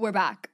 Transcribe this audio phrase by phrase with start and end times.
[0.00, 0.48] We're back.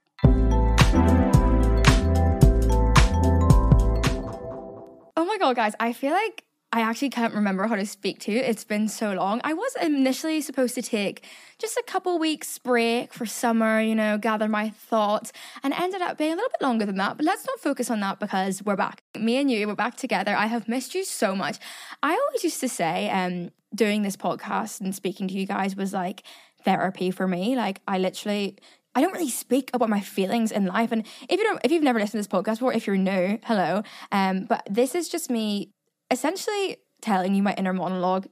[5.15, 8.31] Oh my god, guys, I feel like I actually can't remember how to speak to.
[8.31, 9.41] It's been so long.
[9.43, 11.27] I was initially supposed to take
[11.59, 15.31] just a couple weeks break for summer, you know, gather my thoughts,
[15.61, 17.17] and ended up being a little bit longer than that.
[17.17, 19.03] But let's not focus on that because we're back.
[19.15, 20.35] Me and you, we're back together.
[20.35, 21.59] I have missed you so much.
[22.01, 25.93] I always used to say, um, doing this podcast and speaking to you guys was
[25.93, 26.23] like
[26.63, 27.55] therapy for me.
[27.55, 28.57] Like I literally
[28.95, 30.91] I don't really speak about my feelings in life.
[30.91, 33.37] And if you don't, if you've never listened to this podcast before, if you're new,
[33.43, 33.83] hello.
[34.11, 35.71] Um, but this is just me
[36.09, 38.27] essentially telling you my inner monologue.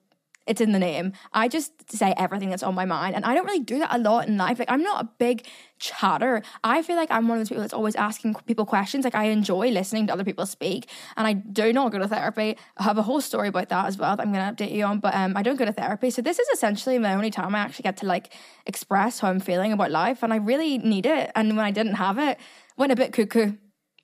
[0.45, 1.13] It's in the name.
[1.31, 3.15] I just say everything that's on my mind.
[3.15, 4.59] And I don't really do that a lot in life.
[4.59, 5.47] Like, I'm not a big
[5.79, 6.41] chatter.
[6.63, 9.05] I feel like I'm one of those people that's always asking people questions.
[9.05, 10.89] Like, I enjoy listening to other people speak.
[11.15, 12.57] And I do not go to therapy.
[12.77, 14.83] I have a whole story about that as well that I'm going to update you
[14.83, 14.99] on.
[14.99, 16.09] But um, I don't go to therapy.
[16.09, 18.33] So, this is essentially my only time I actually get to like
[18.65, 20.23] express how I'm feeling about life.
[20.23, 21.31] And I really need it.
[21.35, 22.37] And when I didn't have it,
[22.77, 23.53] went a bit cuckoo,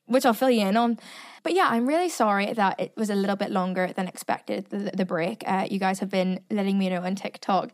[0.06, 1.00] which I'll fill you in on.
[1.44, 4.92] But yeah, I'm really sorry that it was a little bit longer than expected, the,
[4.94, 5.44] the break.
[5.48, 7.72] Uh, you guys have been letting me know on TikTok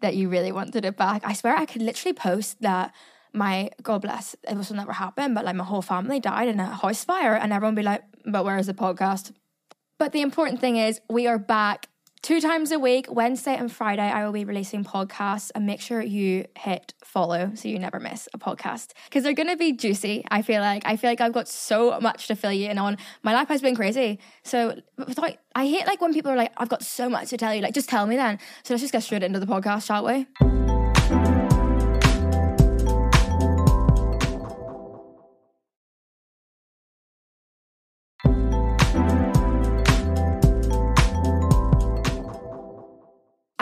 [0.00, 1.22] that you really wanted it back.
[1.24, 2.92] I swear I could literally post that
[3.32, 6.66] my God bless, it was never happened, but like my whole family died in a
[6.66, 9.32] house fire, and everyone be like, but where is the podcast?
[9.98, 11.88] But the important thing is, we are back
[12.22, 16.00] Two times a week, Wednesday and Friday, I will be releasing podcasts and make sure
[16.00, 20.24] you hit follow so you never miss a podcast because they're going to be juicy.
[20.30, 22.96] I feel like I feel like I've got so much to fill you in on.
[23.24, 24.20] My life has been crazy.
[24.44, 24.80] So
[25.56, 27.60] I hate like when people are like, I've got so much to tell you.
[27.60, 28.38] Like, just tell me then.
[28.62, 30.28] So let's just get straight into the podcast, shall we?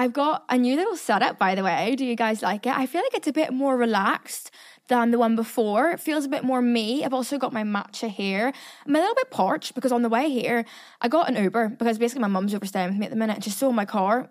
[0.01, 1.95] I've got a new little setup, by the way.
[1.95, 2.75] Do you guys like it?
[2.75, 4.51] I feel like it's a bit more relaxed
[4.89, 5.91] than the one before.
[5.91, 7.05] It feels a bit more me.
[7.05, 8.51] I've also got my matcha here.
[8.87, 10.65] I'm a little bit parched because on the way here,
[11.03, 13.41] I got an Uber because basically my mum's overstaying with me at the minute.
[13.41, 14.31] Just saw my car.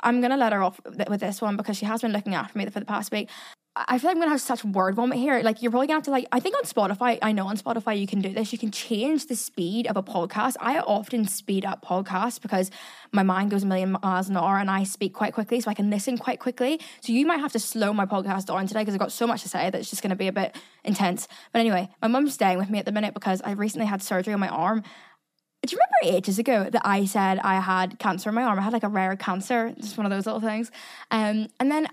[0.00, 2.64] I'm gonna let her off with this one because she has been looking after me
[2.64, 3.28] for the past week.
[3.78, 5.42] I feel like I'm gonna have such a word vomit here.
[5.42, 8.00] Like you're probably gonna have to like I think on Spotify, I know on Spotify
[8.00, 8.50] you can do this.
[8.50, 10.54] You can change the speed of a podcast.
[10.60, 12.70] I often speed up podcasts because
[13.12, 15.74] my mind goes a million miles an hour and I speak quite quickly, so I
[15.74, 16.80] can listen quite quickly.
[17.02, 19.42] So you might have to slow my podcast down today because I've got so much
[19.42, 21.28] to say that it's just gonna be a bit intense.
[21.52, 24.32] But anyway, my mum's staying with me at the minute because I recently had surgery
[24.32, 24.84] on my arm.
[25.66, 28.58] Do you remember ages ago that I said I had cancer in my arm?
[28.58, 30.70] I had like a rare cancer, just one of those little things.
[31.10, 31.88] Um, and then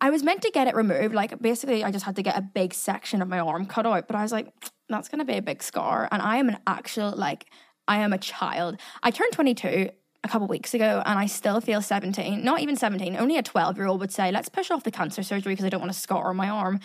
[0.00, 1.14] I was meant to get it removed.
[1.14, 4.06] Like basically, I just had to get a big section of my arm cut out.
[4.06, 4.52] But I was like,
[4.88, 6.08] that's gonna be a big scar.
[6.10, 7.46] And I am an actual like,
[7.88, 8.78] I am a child.
[9.02, 9.90] I turned 22
[10.24, 13.76] a couple weeks ago and I still feel 17, not even 17, only a 12
[13.76, 15.98] year old would say, let's push off the cancer surgery because I don't want to
[15.98, 16.80] scar on my arm.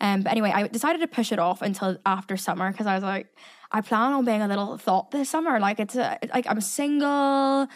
[0.00, 3.02] Um, but anyway, I decided to push it off until after summer because I was
[3.02, 3.26] like,
[3.70, 5.58] I plan on being a little thought this summer.
[5.60, 7.68] Like it's a, like I'm single.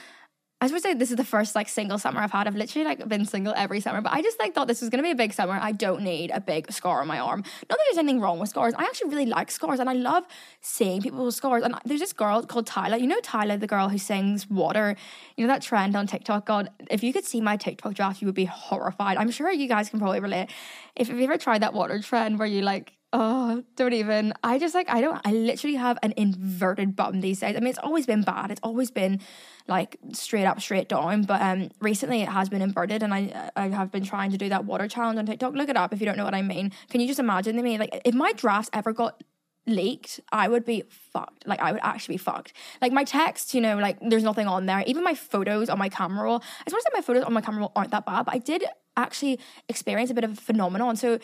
[0.61, 2.49] I was say this is the first like single summer I've had.
[2.49, 5.05] I've literally like been single every summer, but I just like thought this was gonna
[5.05, 5.57] be a big summer.
[5.61, 7.45] I don't need a big scar on my arm.
[7.71, 8.75] Not that there's anything wrong with scars.
[8.77, 10.25] I actually really like scars and I love
[10.61, 11.63] seeing people with scars.
[11.63, 12.99] And there's this girl called Tyla.
[12.99, 14.97] You know Tyla, the girl who sings water.
[15.37, 16.47] You know that trend on TikTok.
[16.47, 19.17] God, if you could see my TikTok draft, you would be horrified.
[19.17, 20.51] I'm sure you guys can probably relate.
[20.97, 24.35] If, if you ever tried that water trend where you like Oh, don't even.
[24.45, 27.57] I just like, I don't, I literally have an inverted bum these days.
[27.57, 28.51] I mean, it's always been bad.
[28.51, 29.21] It's always been
[29.67, 31.23] like straight up, straight down.
[31.23, 34.51] But um, recently it has been inverted and I, I have been trying to do
[34.51, 35.55] that water challenge on TikTok.
[35.55, 36.71] Look it up if you don't know what I mean.
[36.91, 39.23] Can you just imagine to me, like, if my drafts ever got
[39.67, 41.47] leaked, I would be fucked.
[41.47, 42.53] Like I would actually be fucked.
[42.83, 44.83] Like my text, you know, like there's nothing on there.
[44.87, 46.43] Even my photos on my camera roll.
[46.43, 48.65] I suppose that my photos on my camera roll aren't that bad, but I did
[48.97, 49.39] actually
[49.69, 50.97] experience a bit of a phenomenon.
[50.97, 51.19] So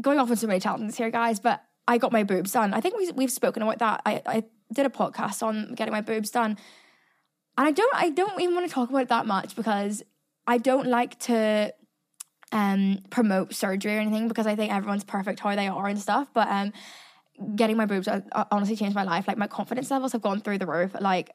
[0.00, 2.74] going off on so many challenges here, guys, but I got my boobs done.
[2.74, 4.02] I think we, we've spoken about that.
[4.04, 6.56] I, I did a podcast on getting my boobs done.
[7.56, 10.02] And I don't I don't even want to talk about it that much because
[10.46, 11.74] I don't like to
[12.52, 16.28] um promote surgery or anything because I think everyone's perfect how they are and stuff.
[16.32, 16.72] But um
[17.56, 18.20] getting my boobs uh,
[18.50, 19.26] honestly changed my life.
[19.26, 20.94] Like my confidence levels have gone through the roof.
[21.00, 21.30] Like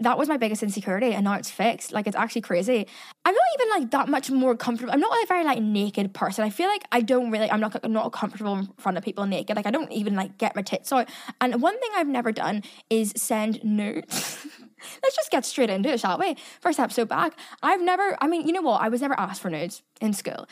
[0.00, 1.92] that was my biggest insecurity and now it's fixed.
[1.92, 2.86] Like it's actually crazy.
[3.24, 4.92] I'm not even like that much more comfortable.
[4.92, 6.44] I'm not a very like naked person.
[6.44, 9.26] I feel like i don't really i'm not I'm not comfortable in front of people
[9.26, 9.56] naked.
[9.56, 11.08] Like i don't even like get my tits out.
[11.40, 14.46] And one thing i've never done is send nudes.
[15.02, 16.36] Let's just get straight into it shall we?
[16.60, 17.38] First episode back.
[17.62, 18.80] I've never i mean you know what?
[18.80, 20.46] I was never asked for nudes in school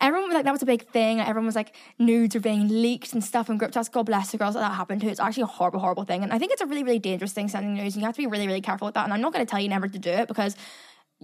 [0.00, 1.20] everyone was like that was a big thing.
[1.20, 3.88] Everyone was like nudes are being leaked and stuff and group chats.
[3.88, 5.08] God bless the girls that that happened to.
[5.08, 6.22] It's actually a horrible, horrible thing.
[6.22, 7.94] And I think it's a really, really dangerous thing sending nudes.
[7.94, 9.04] And you have to be really, really careful with that.
[9.04, 10.56] And I'm not going to tell you never to do it because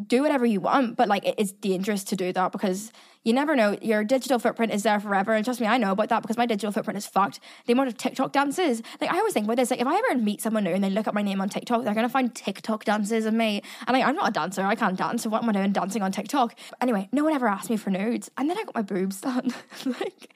[0.06, 2.92] do whatever you want, but like it's dangerous to do that because
[3.24, 3.76] you never know.
[3.82, 5.34] Your digital footprint is there forever.
[5.34, 7.40] And trust me, I know about that because my digital footprint is fucked.
[7.66, 8.82] The amount of TikTok dances.
[9.00, 10.90] Like I always think about this, like if I ever meet someone new and they
[10.90, 13.62] look at my name on TikTok, they're gonna find TikTok dances of me.
[13.86, 15.22] And like I'm not a dancer, I can't dance.
[15.22, 16.58] So what am I doing dancing on TikTok?
[16.80, 18.30] Anyway, no one ever asked me for nudes.
[18.38, 19.52] And then I got my boobs done.
[19.84, 20.34] like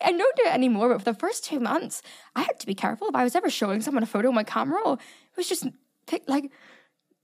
[0.00, 2.02] I don't do it anymore, but for the first two months,
[2.36, 4.44] I had to be careful if I was ever showing someone a photo on my
[4.44, 4.92] camera.
[4.92, 5.66] It was just
[6.26, 6.50] like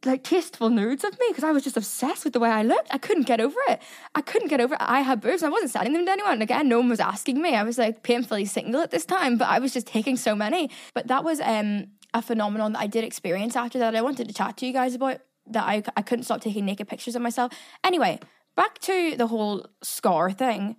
[0.05, 2.89] like tasteful nudes of me because I was just obsessed with the way I looked.
[2.93, 3.81] I couldn't get over it.
[4.15, 4.81] I couldn't get over it.
[4.83, 5.43] I had boobs.
[5.43, 6.43] I wasn't selling them to anyone.
[6.43, 7.55] Again, no one was asking me.
[7.55, 10.71] I was like painfully single at this time, but I was just taking so many.
[10.95, 13.97] But that was um, a phenomenon that I did experience after that.
[13.97, 15.65] I wanted to chat to you guys about that.
[15.65, 17.53] I I couldn't stop taking naked pictures of myself.
[17.83, 18.21] Anyway,
[18.55, 20.77] back to the whole scar thing.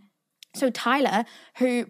[0.55, 1.25] So Tyla,
[1.57, 1.87] who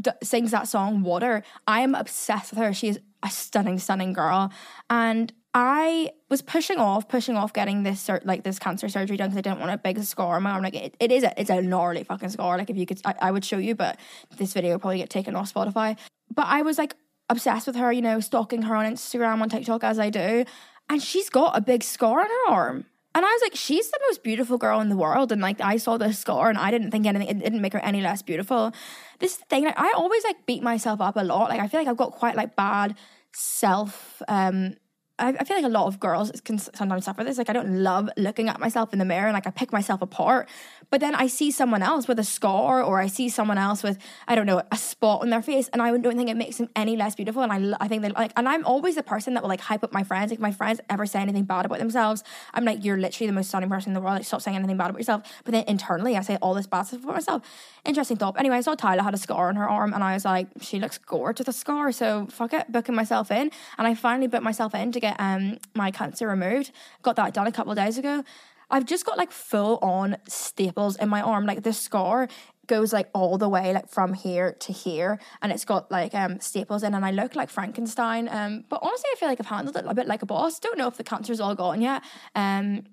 [0.00, 2.72] d- sings that song Water, I am obsessed with her.
[2.72, 4.52] She is a stunning, stunning girl,
[4.88, 9.30] and I was pushing off, pushing off getting this sur- like this cancer surgery done
[9.30, 10.62] because I didn't want a big scar on my arm.
[10.62, 12.58] Like it, it is a it's a gnarly fucking scar.
[12.58, 13.98] Like if you could, I, I would show you, but
[14.36, 15.98] this video will probably get taken off Spotify.
[16.34, 16.94] But I was like
[17.30, 20.44] obsessed with her, you know, stalking her on Instagram, on TikTok as I do,
[20.88, 22.86] and she's got a big scar on her arm.
[23.14, 25.32] And I was like, she's the most beautiful girl in the world.
[25.32, 27.80] And like, I saw this scar and I didn't think anything, it didn't make her
[27.80, 28.72] any less beautiful.
[29.18, 31.48] This thing, like, I always like beat myself up a lot.
[31.48, 32.94] Like, I feel like I've got quite like bad
[33.32, 34.74] self, um,
[35.18, 37.38] I, I feel like a lot of girls can sometimes suffer this.
[37.38, 40.02] Like, I don't love looking at myself in the mirror and like I pick myself
[40.02, 40.48] apart.
[40.90, 43.98] But then I see someone else with a scar or I see someone else with,
[44.26, 46.68] I don't know, a spot on their face and I don't think it makes them
[46.74, 47.42] any less beautiful.
[47.42, 49.84] And I, I think that like, and I'm always the person that will like hype
[49.84, 50.32] up my friends.
[50.32, 52.22] If my friends ever say anything bad about themselves,
[52.54, 54.16] I'm like, you're literally the most stunning person in the world.
[54.16, 55.22] Like, stop saying anything bad about yourself.
[55.44, 57.42] But then internally, I say all this bad stuff about myself.
[57.84, 58.38] Interesting thought.
[58.38, 60.78] Anyway, I saw Tyla had a scar on her arm and I was like, she
[60.78, 61.92] looks gorgeous with a scar.
[61.92, 63.50] So fuck it, booking myself in.
[63.78, 66.72] And I finally booked myself in to get um my cancer removed.
[67.02, 68.24] Got that done a couple of days ago.
[68.70, 71.46] I've just got like full on staples in my arm.
[71.46, 72.28] Like the scar
[72.66, 76.38] goes like all the way like from here to here and it's got like um
[76.38, 78.28] staples in and I look like Frankenstein.
[78.28, 80.58] Um but honestly I feel like I've handled it a bit like a boss.
[80.58, 82.02] Don't know if the cancer's all gone yet.
[82.34, 82.84] Um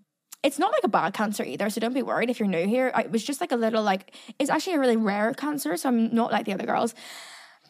[0.44, 2.92] it's not like a bad cancer either, so don't be worried if you're new here.
[2.96, 6.14] it was just like a little like it's actually a really rare cancer, so I'm
[6.14, 6.94] not like the other girls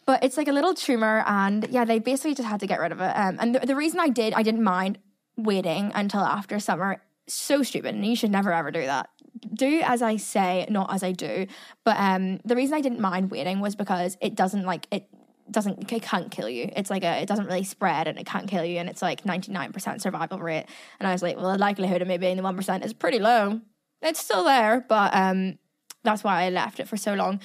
[0.06, 2.92] but it's like a little tumor and yeah they basically just had to get rid
[2.92, 3.12] of it.
[3.14, 4.98] Um, and the, the reason i did i didn't mind
[5.36, 7.02] waiting until after summer.
[7.28, 9.10] So stupid and you should never ever do that.
[9.52, 11.46] Do as i say not as i do.
[11.84, 15.08] But um the reason i didn't mind waiting was because it doesn't like it
[15.50, 16.70] doesn't it can't kill you.
[16.74, 19.24] It's like a it doesn't really spread and it can't kill you and it's like
[19.24, 20.66] 99% survival rate.
[21.00, 23.60] And i was like well the likelihood of me being the 1% is pretty low.
[24.02, 25.58] It's still there but um
[26.04, 27.40] that's why i left it for so long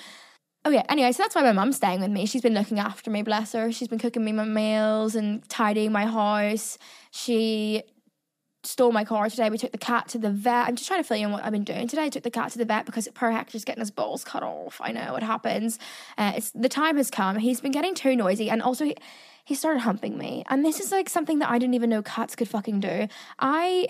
[0.63, 0.83] Oh yeah.
[0.89, 2.25] Anyway, so that's why my mum's staying with me.
[2.25, 3.71] She's been looking after me, bless her.
[3.71, 6.77] She's been cooking me my meals and tidying my house.
[7.09, 7.83] She
[8.63, 9.49] stole my car today.
[9.49, 10.67] We took the cat to the vet.
[10.67, 12.03] I'm just trying to fill you in what I've been doing today.
[12.03, 14.79] I took the cat to the vet because per Hector's getting his balls cut off.
[14.81, 15.79] I know it happens.
[16.17, 17.37] Uh, it's the time has come.
[17.37, 18.95] He's been getting too noisy, and also he,
[19.45, 20.43] he started humping me.
[20.47, 23.07] And this is like something that I didn't even know cats could fucking do.
[23.39, 23.87] I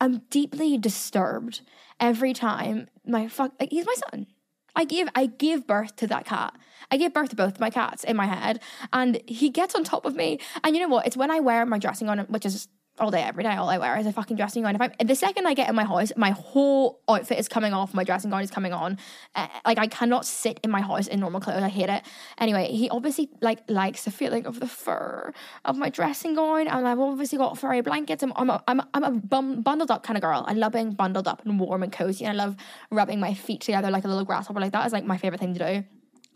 [0.00, 1.62] am deeply disturbed
[1.98, 3.54] every time my fuck.
[3.58, 4.28] Like he's my son.
[4.76, 6.54] I gave I gave birth to that cat.
[6.90, 8.60] I gave birth to both my cats in my head,
[8.92, 10.38] and he gets on top of me.
[10.62, 11.06] And you know what?
[11.06, 13.54] It's when I wear my dressing on, which is all day, every day.
[13.54, 14.74] All I wear is a fucking dressing gown.
[14.74, 17.92] If I the second I get in my house, my whole outfit is coming off.
[17.94, 18.98] My dressing gown is coming on.
[19.34, 21.62] Uh, like I cannot sit in my house in normal clothes.
[21.62, 22.02] I hate it.
[22.38, 25.32] Anyway, he obviously like likes the feeling of the fur
[25.64, 28.22] of my dressing gown, and I've obviously got furry blankets.
[28.22, 30.44] I'm I'm a, I'm a, I'm a bum, bundled up kind of girl.
[30.46, 32.56] I love being bundled up and warm and cozy, and I love
[32.90, 34.60] rubbing my feet together like a little grasshopper.
[34.60, 35.84] Like that is like my favorite thing to do.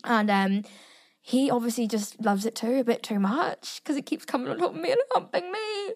[0.03, 0.63] And um,
[1.21, 4.57] he obviously just loves it too, a bit too much because it keeps coming on
[4.57, 5.93] top of me and humping me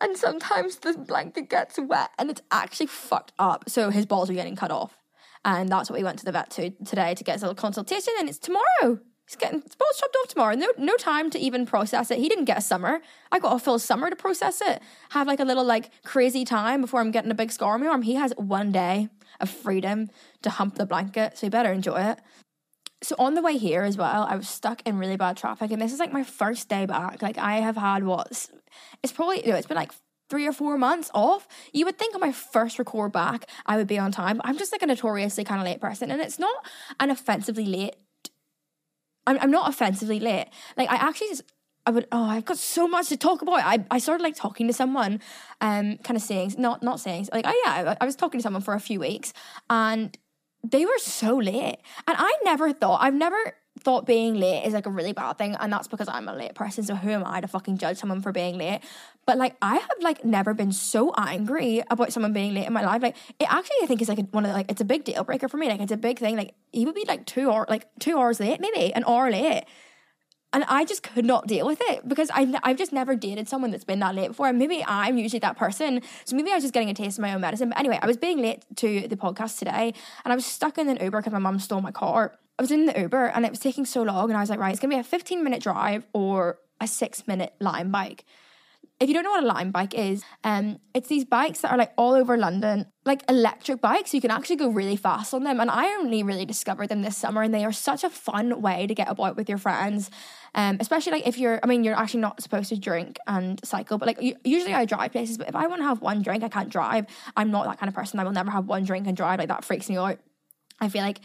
[0.00, 3.64] and sometimes the blanket gets wet and it's actually fucked up.
[3.68, 4.96] So his balls are getting cut off.
[5.44, 8.12] And that's what we went to the vet to today to get his little consultation.
[8.18, 8.98] And it's tomorrow.
[9.26, 10.54] He's getting his balls chopped off tomorrow.
[10.54, 12.18] No, no time to even process it.
[12.18, 13.00] He didn't get a summer.
[13.30, 14.82] I got a full summer to process it.
[15.10, 17.86] Have like a little like crazy time before I'm getting a big scar on my
[17.86, 18.02] arm.
[18.02, 20.10] He has one day of freedom
[20.42, 22.18] to hump the blanket, so he better enjoy it.
[23.02, 25.80] So on the way here as well, I was stuck in really bad traffic, and
[25.80, 27.22] this is like my first day back.
[27.22, 28.50] Like I have had what
[29.02, 29.92] it's probably you know, it's been like
[30.28, 31.48] three or four months off.
[31.72, 34.40] You would think on my first record back, I would be on time.
[34.44, 36.64] I'm just like a notoriously kind of late person, and it's not
[37.00, 37.96] an offensively late.
[39.26, 40.48] I'm, I'm not offensively late.
[40.76, 41.42] Like I actually just.
[41.86, 43.60] I would oh I've got so much to talk about.
[43.60, 45.18] I, I started like talking to someone,
[45.62, 48.42] um, kind of saying not not saying like oh yeah I, I was talking to
[48.42, 49.32] someone for a few weeks
[49.70, 50.16] and
[50.62, 51.78] they were so late.
[52.06, 55.54] And I never thought, I've never thought being late is like a really bad thing
[55.58, 58.20] and that's because I'm a late person so who am I to fucking judge someone
[58.20, 58.80] for being late
[59.26, 62.84] but like I have like never been so angry about someone being late in my
[62.84, 63.00] life.
[63.00, 65.22] Like it actually I think is like one of the, like it's a big deal
[65.24, 65.68] breaker for me.
[65.68, 66.36] Like it's a big thing.
[66.36, 69.66] Like he would be like two or like two hours late maybe an hour late
[70.52, 73.70] and I just could not deal with it because I, I've just never dated someone
[73.70, 74.48] that's been that late before.
[74.48, 76.02] And maybe I'm usually that person.
[76.24, 77.68] So maybe I was just getting a taste of my own medicine.
[77.68, 80.88] But anyway, I was being late to the podcast today and I was stuck in
[80.88, 82.36] an Uber because my mum stole my car.
[82.58, 84.58] I was in the Uber and it was taking so long, and I was like,
[84.58, 88.26] right, it's gonna be a 15 minute drive or a six minute Lime bike.
[89.00, 91.78] If you don't know what a Lime bike is, um, it's these bikes that are
[91.78, 94.12] like all over London, like electric bikes.
[94.12, 95.58] You can actually go really fast on them.
[95.58, 98.86] And I only really discovered them this summer, and they are such a fun way
[98.86, 100.10] to get about with your friends.
[100.54, 103.96] Um, especially like if you're, I mean, you're actually not supposed to drink and cycle,
[103.96, 105.38] but like usually I drive places.
[105.38, 107.06] But if I want to have one drink, I can't drive.
[107.38, 108.20] I'm not that kind of person.
[108.20, 109.38] I will never have one drink and drive.
[109.38, 110.18] Like that freaks me out.
[110.78, 111.20] I feel like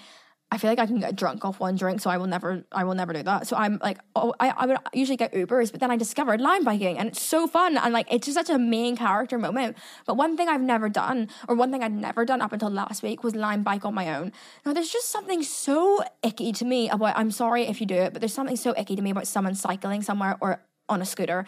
[0.52, 2.84] I feel like I can get drunk off one drink, so I will never, I
[2.84, 3.48] will never do that.
[3.48, 6.64] So I'm like, oh, I, I would usually get Ubers, but then I discovered Lime
[6.64, 9.76] biking, and it's so fun, and like it's just such a main character moment.
[10.06, 13.02] But one thing I've never done, or one thing I'd never done up until last
[13.02, 14.32] week, was Lime bike on my own.
[14.66, 17.18] Now there's just something so icky to me about.
[17.18, 19.56] I'm sorry if you do it, but there's something so icky to me about someone
[19.56, 21.46] cycling somewhere or on a scooter,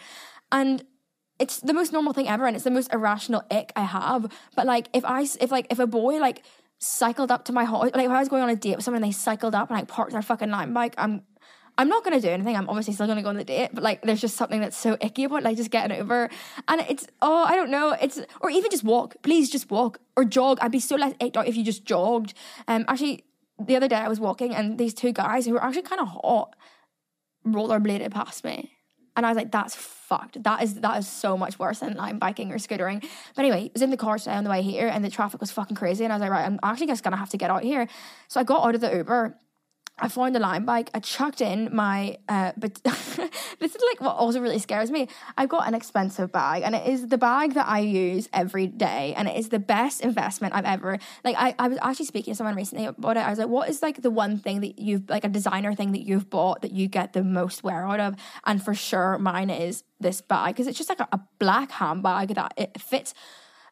[0.50, 0.84] and
[1.38, 4.26] it's the most normal thing ever and it's the most irrational ick I have.
[4.56, 6.42] But like if I if like if a boy like
[6.78, 7.90] cycled up to my house.
[7.94, 9.78] Like if I was going on a date with someone and they cycled up and
[9.78, 11.22] like parked their fucking Lime bike, I'm
[11.76, 12.56] I'm not gonna do anything.
[12.56, 14.96] I'm obviously still gonna go on the date, but like there's just something that's so
[15.00, 16.28] icky about like just getting over.
[16.66, 17.96] And it's oh, I don't know.
[18.00, 19.16] It's or even just walk.
[19.22, 20.58] Please just walk or jog.
[20.60, 22.34] I'd be so less icked out if you just jogged.
[22.66, 23.24] Um actually
[23.64, 26.08] the other day I was walking and these two guys who were actually kind of
[26.08, 26.54] hot
[27.46, 28.77] rollerbladed past me.
[29.18, 30.40] And I was like, that's fucked.
[30.44, 33.00] That is that is so much worse than Lime biking or scootering.
[33.34, 35.40] But anyway, I was in the car today on the way here and the traffic
[35.40, 36.04] was fucking crazy.
[36.04, 37.88] And I was like, right, I'm actually just gonna have to get out here.
[38.28, 39.36] So I got out of the Uber
[40.00, 40.90] I found the Lime bike.
[40.94, 45.08] I chucked in my, uh, but this is like what also really scares me.
[45.36, 49.14] I've got an expensive bag, and it is the bag that I use every day,
[49.16, 50.98] and it is the best investment I've ever.
[51.24, 53.20] Like I, I was actually speaking to someone recently about it.
[53.20, 55.92] I was like, "What is like the one thing that you've like a designer thing
[55.92, 58.14] that you've bought that you get the most wear out of?"
[58.44, 62.34] And for sure, mine is this bag because it's just like a, a black handbag
[62.34, 63.14] that it fits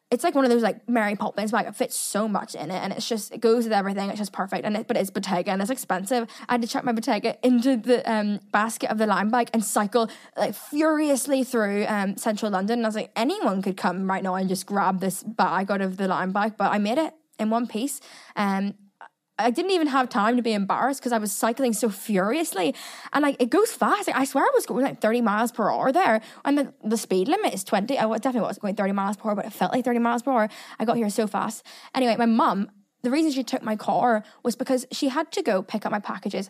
[0.09, 1.65] it's like one of those like Mary Poppins bag.
[1.65, 4.09] It fits so much in it, and it's just it goes with everything.
[4.09, 6.29] It's just perfect, and it but it's Bottega and it's expensive.
[6.47, 9.63] I had to chuck my Bottega into the um, basket of the Lime bike and
[9.63, 12.79] cycle like furiously through um, central London.
[12.79, 15.81] And I was like, anyone could come right now and just grab this bag out
[15.81, 17.99] of the Lime bike, but I made it in one piece.
[18.35, 18.75] Um,
[19.39, 22.73] I didn't even have time to be embarrassed because I was cycling so furiously.
[23.13, 24.07] And like it goes fast.
[24.07, 26.21] Like, I swear I was going like 30 miles per hour there.
[26.45, 27.97] And the, the speed limit is 20.
[27.97, 30.31] I definitely wasn't going 30 miles per hour, but it felt like 30 miles per
[30.31, 30.49] hour.
[30.79, 31.65] I got here so fast.
[31.93, 32.71] Anyway, my mum,
[33.03, 35.99] the reason she took my car was because she had to go pick up my
[35.99, 36.49] packages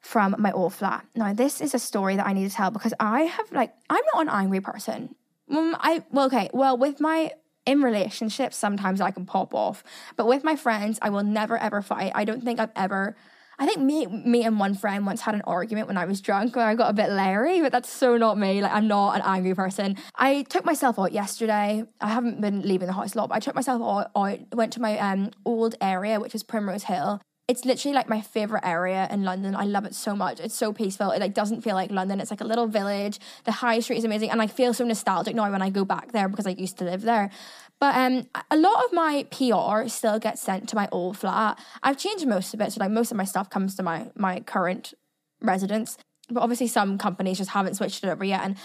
[0.00, 1.04] from my old flat.
[1.14, 4.02] Now, this is a story that I need to tell because I have like I'm
[4.14, 5.14] not an angry person.
[5.50, 7.32] Um, I well, okay, well, with my
[7.66, 9.84] in relationships, sometimes I can pop off.
[10.16, 12.12] But with my friends, I will never ever fight.
[12.14, 13.16] I don't think I've ever.
[13.58, 16.56] I think me, me and one friend once had an argument when I was drunk
[16.56, 18.60] where I got a bit leery, but that's so not me.
[18.60, 19.96] Like I'm not an angry person.
[20.14, 21.84] I took myself out yesterday.
[22.00, 24.10] I haven't been leaving the house a lot, but I took myself out.
[24.14, 28.20] out went to my um old area, which is Primrose Hill, it's literally like my
[28.20, 29.54] favorite area in London.
[29.54, 30.40] I love it so much.
[30.40, 31.12] It's so peaceful.
[31.12, 32.20] It like doesn't feel like London.
[32.20, 33.20] It's like a little village.
[33.44, 36.10] The high street is amazing, and I feel so nostalgic now when I go back
[36.10, 37.30] there because I used to live there.
[37.78, 41.58] But um, a lot of my PR still gets sent to my old flat.
[41.82, 44.40] I've changed most of it, so like most of my stuff comes to my my
[44.40, 44.94] current
[45.40, 45.98] residence.
[46.28, 48.56] But obviously, some companies just haven't switched it over yet, and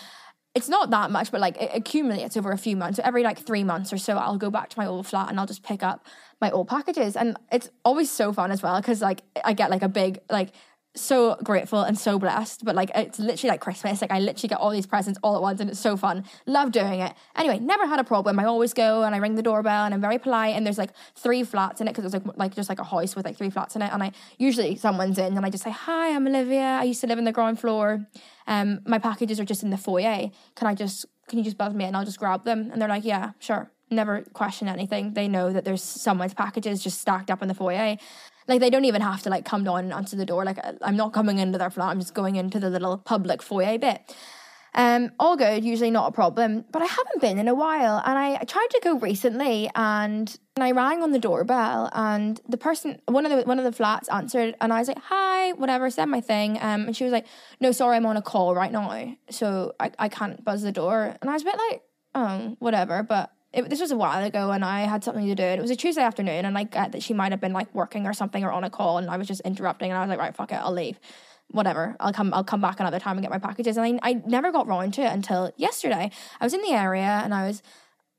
[0.55, 2.97] it's not that much, but like it accumulates over a few months.
[2.97, 5.39] So every like three months or so, I'll go back to my old flat and
[5.39, 6.05] I'll just pick up
[6.41, 7.15] my old packages.
[7.15, 10.51] And it's always so fun as well because like I get like a big like
[10.93, 12.65] so grateful and so blessed.
[12.65, 14.01] But like it's literally like Christmas.
[14.01, 16.25] Like I literally get all these presents all at once and it's so fun.
[16.45, 17.13] Love doing it.
[17.36, 18.39] Anyway, never had a problem.
[18.39, 20.91] I always go and I ring the doorbell and I'm very polite and there's like
[21.15, 23.50] three flats in it because it's like like just like a house with like three
[23.50, 23.93] flats in it.
[23.93, 26.79] And I usually someone's in and I just say, Hi, I'm Olivia.
[26.81, 28.05] I used to live in the ground floor.
[28.48, 30.31] Um my packages are just in the foyer.
[30.55, 32.69] Can I just can you just buzz me and I'll just grab them?
[32.71, 35.13] And they're like, Yeah, sure never question anything.
[35.13, 37.98] They know that there's someone's packages just stacked up in the foyer.
[38.48, 40.45] Like they don't even have to like come down and answer the door.
[40.45, 41.89] Like I'm not coming into their flat.
[41.89, 44.01] I'm just going into the little public foyer bit.
[44.74, 46.63] Um, all good, usually not a problem.
[46.71, 50.38] But I haven't been in a while, and I, I tried to go recently, and,
[50.55, 53.74] and I rang on the doorbell, and the person, one of the one of the
[53.74, 57.12] flats answered, and I was like, "Hi, whatever," said my thing, um, and she was
[57.12, 57.25] like,
[57.60, 61.17] "No, sorry, I'm on a call right now, so I, I can't buzz the door,"
[61.21, 61.81] and I was a bit like,
[62.15, 65.43] "Oh, whatever," but it, this was a while ago and I had something to do.
[65.43, 67.74] And It was a Tuesday afternoon and like uh, that she might have been like
[67.75, 70.10] working or something or on a call and I was just interrupting and I was
[70.10, 71.00] like, right, fuck it, I'll leave.
[71.50, 71.96] whatever.
[72.00, 73.77] I'll come I'll come back another time and get my packages.
[73.77, 76.10] And I, I never got round to it until yesterday.
[76.39, 77.62] I was in the area and I was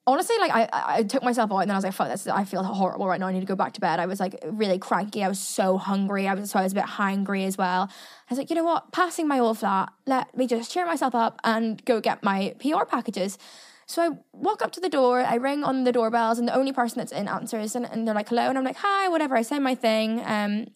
[0.07, 2.45] honestly like I, I took myself out and then I was like fuck this I
[2.45, 4.77] feel horrible right now I need to go back to bed I was like really
[4.77, 7.83] cranky I was so hungry I was so I was a bit hungry as well
[7.83, 11.15] I was like you know what passing my old flat let me just cheer myself
[11.15, 13.39] up and go get my PR packages
[13.87, 16.73] so I walk up to the door I ring on the doorbells and the only
[16.73, 19.43] person that's in answers and, and they're like hello and I'm like hi whatever I
[19.43, 20.23] send my thing.
[20.25, 20.67] Um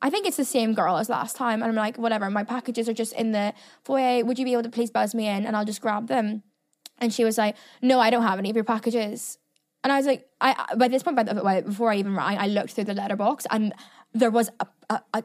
[0.00, 2.88] I think it's the same girl as last time and I'm like whatever my packages
[2.88, 3.52] are just in the
[3.84, 4.24] foyer.
[4.24, 6.42] Would you be able to please buzz me in and I'll just grab them?
[6.98, 9.38] And she was like, No, I don't have any of your packages.
[9.84, 12.38] And I was like, I by this point, by the way, before I even rang,
[12.38, 13.72] I looked through the letterbox and
[14.14, 15.24] there was a, a, a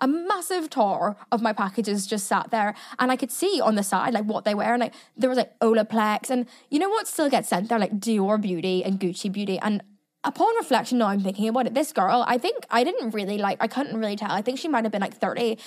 [0.00, 2.74] a massive tour of my packages just sat there.
[2.98, 4.62] And I could see on the side like what they were.
[4.62, 7.78] And like there was like Olaplex and you know what still gets sent there?
[7.78, 9.58] Like Dior Beauty and Gucci Beauty.
[9.58, 9.82] And
[10.24, 13.58] upon reflection, now I'm thinking about it, this girl, I think I didn't really like,
[13.60, 14.30] I couldn't really tell.
[14.30, 15.58] I think she might have been like 30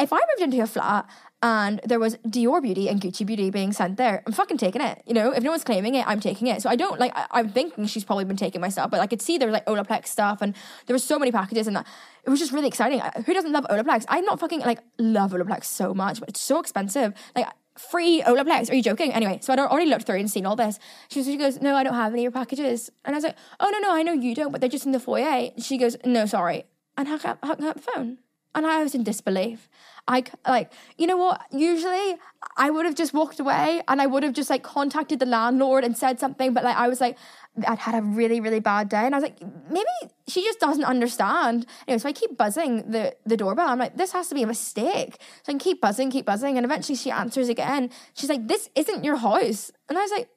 [0.00, 1.06] if I moved into a flat
[1.40, 5.02] and there was Dior Beauty and Gucci Beauty being sent there, I'm fucking taking it.
[5.06, 6.62] You know, if no one's claiming it, I'm taking it.
[6.62, 7.12] So I don't like.
[7.14, 9.52] I, am thinking she's probably been taking my stuff, but I could see there was
[9.52, 10.54] like Olaplex stuff, and
[10.86, 11.86] there was so many packages, and that
[12.24, 13.00] it was just really exciting.
[13.24, 14.04] Who doesn't love Olaplex?
[14.08, 17.14] I'm not fucking like love Olaplex so much, but it's so expensive.
[17.36, 17.46] Like
[17.78, 18.70] free Olaplex.
[18.70, 19.12] Are you joking?
[19.12, 20.78] Anyway, so I'd already looked through and seen all this.
[21.08, 22.90] She, she goes, No, I don't have any of your packages.
[23.04, 24.92] And I was like, Oh, no, no, I know you don't, but they're just in
[24.92, 25.50] the foyer.
[25.58, 26.64] She goes, No, sorry.
[26.96, 28.18] And hung up, hung up the phone.
[28.54, 29.68] And I was in disbelief.
[30.08, 31.42] I like, you know what?
[31.52, 32.16] Usually
[32.56, 35.84] I would have just walked away and I would have just like contacted the landlord
[35.84, 36.54] and said something.
[36.54, 37.18] But like, I was like,
[37.66, 39.04] I'd had a really, really bad day.
[39.04, 39.38] And I was like,
[39.70, 39.86] maybe
[40.26, 41.66] she just doesn't understand.
[41.86, 43.68] Anyway, so I keep buzzing the, the doorbell.
[43.68, 45.18] I'm like, this has to be a mistake.
[45.42, 46.56] So I keep buzzing, keep buzzing.
[46.56, 47.90] And eventually she answers again.
[48.14, 49.70] She's like, this isn't your house.
[49.90, 50.30] And I was like,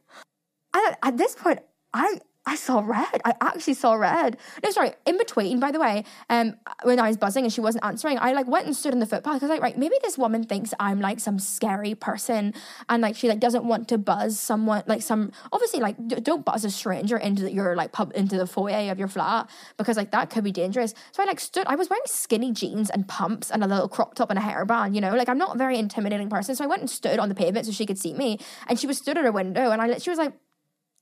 [0.74, 1.60] I, at this point,
[1.94, 3.21] I I saw red.
[3.24, 4.36] I actually saw red.
[4.63, 4.93] No, sorry.
[5.05, 8.33] In between, by the way, um, when I was buzzing and she wasn't answering, I
[8.33, 9.43] like went and stood on the footpath.
[9.43, 12.55] I was like, right, maybe this woman thinks I'm like some scary person,
[12.89, 15.31] and like she like doesn't want to buzz someone like some.
[15.53, 18.98] Obviously, like don't buzz a stranger into the, your like pub into the foyer of
[18.98, 20.95] your flat because like that could be dangerous.
[21.12, 21.67] So I like stood.
[21.67, 24.95] I was wearing skinny jeans and pumps and a little crop top and a hairband.
[24.95, 26.56] You know, like I'm not a very intimidating person.
[26.56, 28.88] So I went and stood on the pavement so she could see me, and she
[28.88, 30.34] was stood at her window, and I she was like,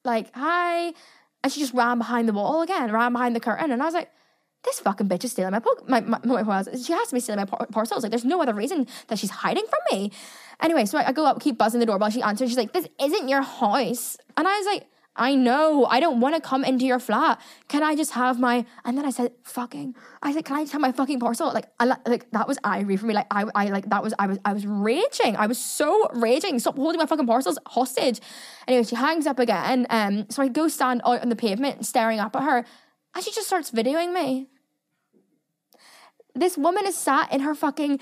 [0.03, 0.93] like hi
[1.43, 3.71] and she just ran behind the wall again, ran behind the curtain.
[3.71, 4.09] And I was like,
[4.63, 7.19] this fucking bitch is stealing my, po- my, my, my, my She has to be
[7.21, 8.03] stealing my par- parcels.
[8.03, 10.11] Like, there's no other reason that she's hiding from me.
[10.61, 12.09] Anyway, so I, I go up, keep buzzing the doorbell.
[12.09, 12.49] She answers.
[12.49, 14.17] She's like, this isn't your house.
[14.35, 15.85] And I was like, I know.
[15.85, 17.41] I don't want to come into your flat.
[17.67, 18.65] Can I just have my?
[18.85, 21.67] And then I said, "Fucking." I said, "Can I just have my fucking parcel?" Like,
[21.79, 23.13] I like that was angry for me.
[23.13, 25.35] Like, I, I like that was I was I was raging.
[25.35, 26.57] I was so raging.
[26.59, 28.21] Stop holding my fucking parcels hostage.
[28.67, 29.87] Anyway, she hangs up again.
[29.89, 32.65] Um, so I go stand out on the pavement, staring up at her,
[33.13, 34.47] and she just starts videoing me.
[36.35, 37.99] This woman is sat in her fucking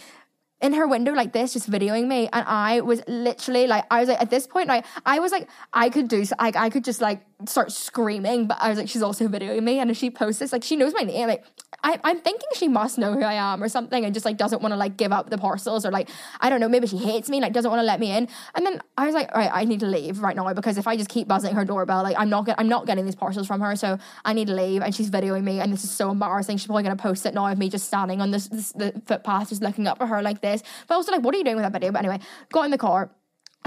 [0.61, 4.09] in her window like this, just videoing me, and I was literally like, I was
[4.09, 6.99] like, at this point, like, I was like, I could do, like, I could just
[6.99, 10.39] like start screaming, but I was like, she's also videoing me, and if she posts
[10.39, 11.45] this, like, she knows my name, like,
[11.83, 14.61] I, I'm thinking she must know who I am or something, and just like doesn't
[14.61, 16.09] want to like give up the parcels or like,
[16.41, 18.65] I don't know, maybe she hates me, like doesn't want to let me in, and
[18.65, 20.97] then I was like, all right, I need to leave right now because if I
[20.97, 23.61] just keep buzzing her doorbell, like, I'm not get, I'm not getting these parcels from
[23.61, 26.57] her, so I need to leave, and she's videoing me, and this is so embarrassing.
[26.57, 29.49] She's probably gonna post it now of me just standing on this, this the footpath,
[29.49, 31.43] just looking up at her like this, but I was also like what are you
[31.43, 31.91] doing with that video?
[31.91, 32.19] But anyway,
[32.51, 33.11] got in the car.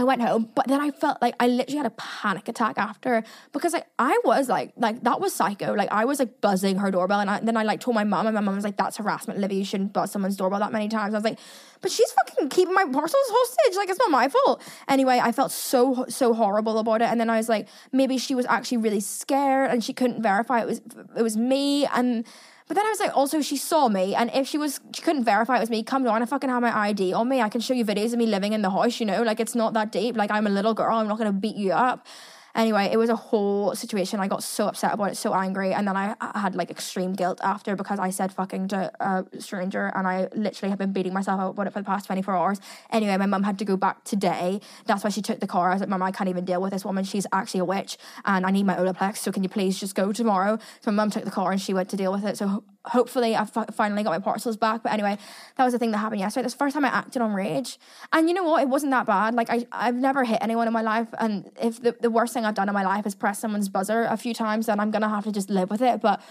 [0.00, 3.22] I went home, but then I felt like I literally had a panic attack after
[3.52, 5.74] because like I was like like that was psycho.
[5.74, 8.26] Like I was like buzzing her doorbell, and I, then I like told my mom,
[8.26, 9.56] and my mom was like, "That's harassment, Livy.
[9.56, 11.38] You shouldn't buzz someone's doorbell that many times." I was like,
[11.82, 13.76] "But she's fucking keeping my parcels hostage.
[13.76, 17.28] Like it's not my fault." Anyway, I felt so so horrible about it, and then
[17.28, 20.80] I was like, maybe she was actually really scared, and she couldn't verify it was
[21.14, 22.24] it was me, and
[22.70, 25.24] but then I was like, also, she saw me, and if she was, she couldn't
[25.24, 25.82] verify it was me.
[25.82, 27.42] Come on, I fucking have my ID on me.
[27.42, 29.00] I can show you videos of me living in the house.
[29.00, 30.16] You know, like it's not that deep.
[30.16, 30.94] Like I'm a little girl.
[30.98, 32.06] I'm not gonna beat you up.
[32.54, 34.20] Anyway, it was a whole situation.
[34.20, 37.12] I got so upset about it, so angry, and then I, I had like extreme
[37.12, 41.12] guilt after because I said fucking to a stranger, and I literally have been beating
[41.12, 42.60] myself up about it for the past twenty four hours.
[42.90, 44.60] Anyway, my mum had to go back today.
[44.86, 45.70] That's why she took the car.
[45.70, 47.04] I was like, Mum, I can't even deal with this woman.
[47.04, 49.18] She's actually a witch, and I need my Olaplex.
[49.18, 50.58] So can you please just go tomorrow?
[50.80, 52.36] So my mum took the car and she went to deal with it.
[52.36, 54.82] So hopefully I f- finally got my parcels back.
[54.82, 55.18] But anyway,
[55.56, 56.44] that was the thing that happened yesterday.
[56.44, 57.78] This first time I acted on rage.
[58.12, 58.62] And you know what?
[58.62, 59.34] It wasn't that bad.
[59.34, 61.08] Like I, I've never hit anyone in my life.
[61.18, 64.04] And if the, the worst thing I've done in my life is press someone's buzzer
[64.04, 66.00] a few times, then I'm going to have to just live with it.
[66.00, 66.22] But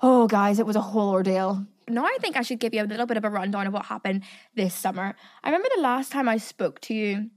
[0.00, 1.66] oh, guys, it was a whole ordeal.
[1.88, 3.86] Now I think I should give you a little bit of a rundown of what
[3.86, 4.22] happened
[4.54, 5.14] this summer.
[5.42, 7.30] I remember the last time I spoke to you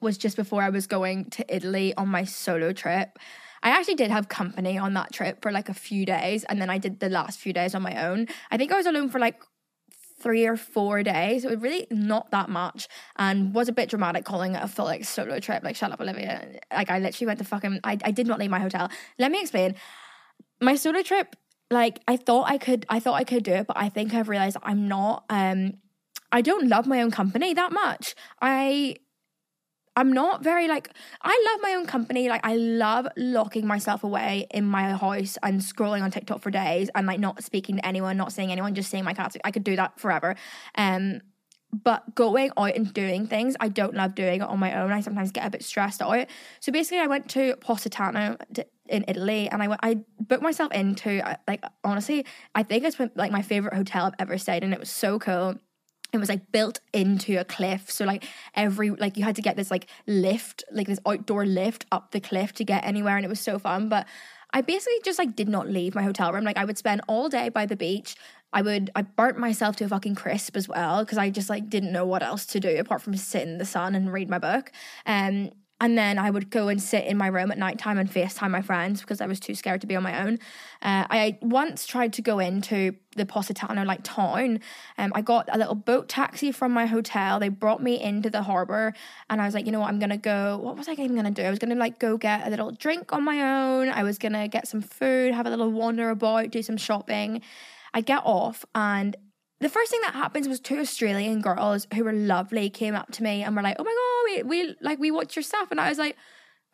[0.00, 3.18] was just before I was going to Italy on my solo trip.
[3.66, 6.70] I actually did have company on that trip for like a few days, and then
[6.70, 8.28] I did the last few days on my own.
[8.48, 9.42] I think I was alone for like
[10.20, 11.44] three or four days.
[11.44, 14.84] It was really not that much and was a bit dramatic calling it a full
[14.84, 15.64] like solo trip.
[15.64, 16.60] Like, shut up, Olivia.
[16.72, 18.88] Like, I literally went to fucking, I, I did not leave my hotel.
[19.18, 19.74] Let me explain.
[20.60, 21.34] My solo trip,
[21.68, 24.28] like, I thought I could, I thought I could do it, but I think I've
[24.28, 25.74] realized I'm not, um,
[26.30, 28.14] I don't love my own company that much.
[28.40, 28.98] I
[29.96, 30.90] I'm not very like
[31.22, 32.28] I love my own company.
[32.28, 36.90] Like I love locking myself away in my house and scrolling on TikTok for days
[36.94, 39.36] and like not speaking to anyone, not seeing anyone, just seeing my cats.
[39.42, 40.36] I could do that forever.
[40.76, 41.22] Um
[41.72, 44.92] but going out and doing things, I don't love doing it on my own.
[44.92, 46.28] I sometimes get a bit stressed out.
[46.60, 48.36] So basically, I went to Positano
[48.88, 52.98] in Italy, and I went, I booked myself into uh, like honestly, I think it's
[53.14, 55.56] like my favorite hotel I've ever stayed, and it was so cool
[56.16, 57.90] it was like built into a cliff.
[57.90, 58.24] So like
[58.54, 62.20] every like you had to get this like lift like this outdoor lift up the
[62.20, 63.88] cliff to get anywhere and it was so fun.
[63.88, 64.06] But
[64.52, 66.44] i basically just like did not leave my hotel room.
[66.44, 68.16] Like i would spend all day by the beach.
[68.52, 71.68] I would i burnt myself to a fucking crisp as well because i just like
[71.68, 74.38] didn't know what else to do apart from sit in the sun and read my
[74.38, 74.72] book.
[75.04, 78.10] Um and then I would go and sit in my room at night time and
[78.10, 80.38] FaceTime my friends because I was too scared to be on my own.
[80.80, 84.60] Uh, I once tried to go into the Positano like town.
[84.96, 87.38] Um, I got a little boat taxi from my hotel.
[87.38, 88.94] They brought me into the harbour,
[89.28, 90.58] and I was like, you know what, I'm gonna go.
[90.58, 91.42] What was I even gonna do?
[91.42, 93.90] I was gonna like go get a little drink on my own.
[93.90, 97.42] I was gonna get some food, have a little wander about, do some shopping.
[97.92, 99.16] I get off and
[99.60, 103.22] the first thing that happens was two Australian girls who were lovely came up to
[103.22, 105.80] me and were like, "Oh my god, we, we like we watch your stuff," and
[105.80, 106.16] I was like.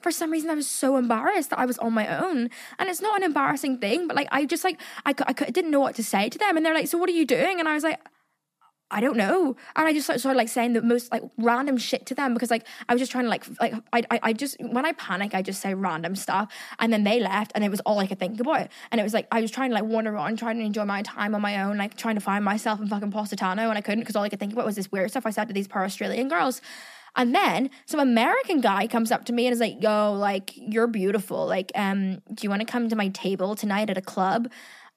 [0.00, 3.00] For some reason, I was so embarrassed that I was on my own, and it's
[3.00, 4.08] not an embarrassing thing.
[4.08, 6.56] But like, I just like I, I, I didn't know what to say to them,
[6.56, 8.00] and they're like, "So what are you doing?" And I was like,
[8.92, 9.56] I don't know.
[9.74, 12.66] And I just started like saying the most like random shit to them because like
[12.88, 15.40] I was just trying to like like I, I I just when I panic I
[15.40, 18.38] just say random stuff and then they left and it was all I could think
[18.38, 20.84] about and it was like I was trying to like wander around trying to enjoy
[20.84, 23.80] my time on my own like trying to find myself in fucking Positano and I
[23.80, 25.66] couldn't because all I could think about was this weird stuff I said to these
[25.66, 26.60] poor Australian girls.
[27.14, 30.86] And then some American guy comes up to me and is like, "Yo, like you're
[30.86, 31.46] beautiful.
[31.46, 34.50] Like, um, do you want to come to my table tonight at a club?"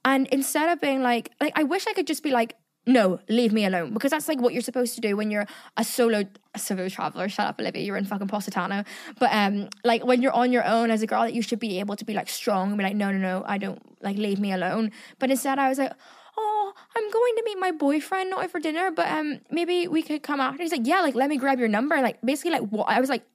[0.05, 2.55] And instead of being like, like I wish I could just be like,
[2.86, 3.93] no, leave me alone.
[3.93, 7.28] Because that's like what you're supposed to do when you're a solo a solo traveler.
[7.28, 7.84] Shut up, Olivia.
[7.84, 8.84] You're in fucking Positano.
[9.19, 11.80] But um, like when you're on your own as a girl, that you should be
[11.80, 14.39] able to be like strong and be like, no, no, no, I don't like leave
[14.39, 14.91] me alone.
[15.19, 15.93] But instead, I was like,
[16.38, 20.24] oh, I'm going to meet my boyfriend not for dinner, but um, maybe we could
[20.24, 20.62] come after.
[20.62, 22.00] He's like, yeah, like let me grab your number.
[22.02, 22.88] Like basically, like what?
[22.88, 23.26] I was like,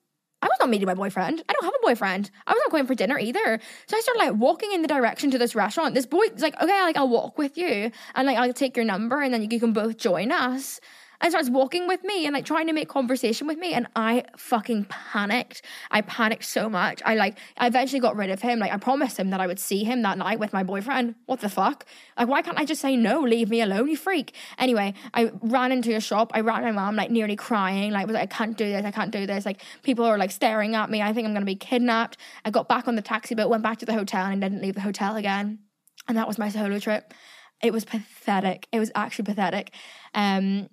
[0.43, 1.43] I was not meeting my boyfriend.
[1.49, 2.31] I don't have a boyfriend.
[2.47, 3.61] I was not going for dinner either.
[3.87, 5.95] So I started like walking in the direction to this restaurant.
[5.95, 9.21] This boy's like, okay, like I'll walk with you and like I'll take your number
[9.21, 10.81] and then you can both join us
[11.21, 13.75] and starts walking with me and like trying to make conversation with me.
[13.75, 15.63] And I fucking panicked.
[15.91, 17.03] I panicked so much.
[17.05, 18.59] I like, I eventually got rid of him.
[18.59, 21.15] Like, I promised him that I would see him that night with my boyfriend.
[21.27, 21.85] What the fuck?
[22.19, 23.21] Like, why can't I just say no?
[23.21, 24.35] Leave me alone, you freak.
[24.59, 26.33] Anyway, I ran into a shop.
[26.35, 27.93] I ran my mom, like, nearly crying.
[27.93, 28.85] Like, was like, I can't do this.
[28.85, 29.45] I can't do this.
[29.45, 31.03] Like, people are like staring at me.
[31.03, 32.17] I think I'm going to be kidnapped.
[32.45, 34.63] I got back on the taxi boat, went back to the hotel, and I didn't
[34.63, 35.61] leave the hotel again.
[36.09, 37.13] And that was my solo trip.
[37.63, 38.67] It was pathetic.
[38.73, 39.73] It was actually pathetic.
[40.15, 40.69] Um,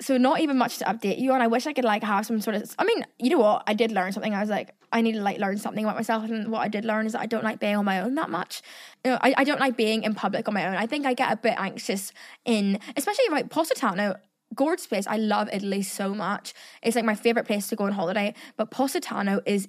[0.00, 1.40] so not even much to update you on.
[1.40, 2.74] I wish I could like have some sort of.
[2.78, 3.62] I mean, you know what?
[3.66, 4.34] I did learn something.
[4.34, 6.84] I was like, I need to like learn something about myself, and what I did
[6.84, 8.62] learn is that I don't like being on my own that much.
[9.04, 10.74] You know, I, I don't like being in public on my own.
[10.74, 12.12] I think I get a bit anxious
[12.44, 14.16] in, especially like Positano.
[14.54, 15.06] Gorgeous place.
[15.08, 16.54] I love Italy so much.
[16.80, 18.34] It's like my favorite place to go on holiday.
[18.56, 19.66] But Positano is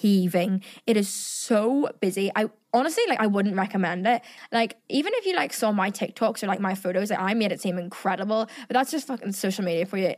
[0.00, 0.62] heaving.
[0.86, 2.30] It is so busy.
[2.36, 4.22] I honestly like I wouldn't recommend it.
[4.52, 7.52] Like even if you like saw my TikToks or like my photos, like I made
[7.52, 10.14] it seem incredible, but that's just fucking social media for you.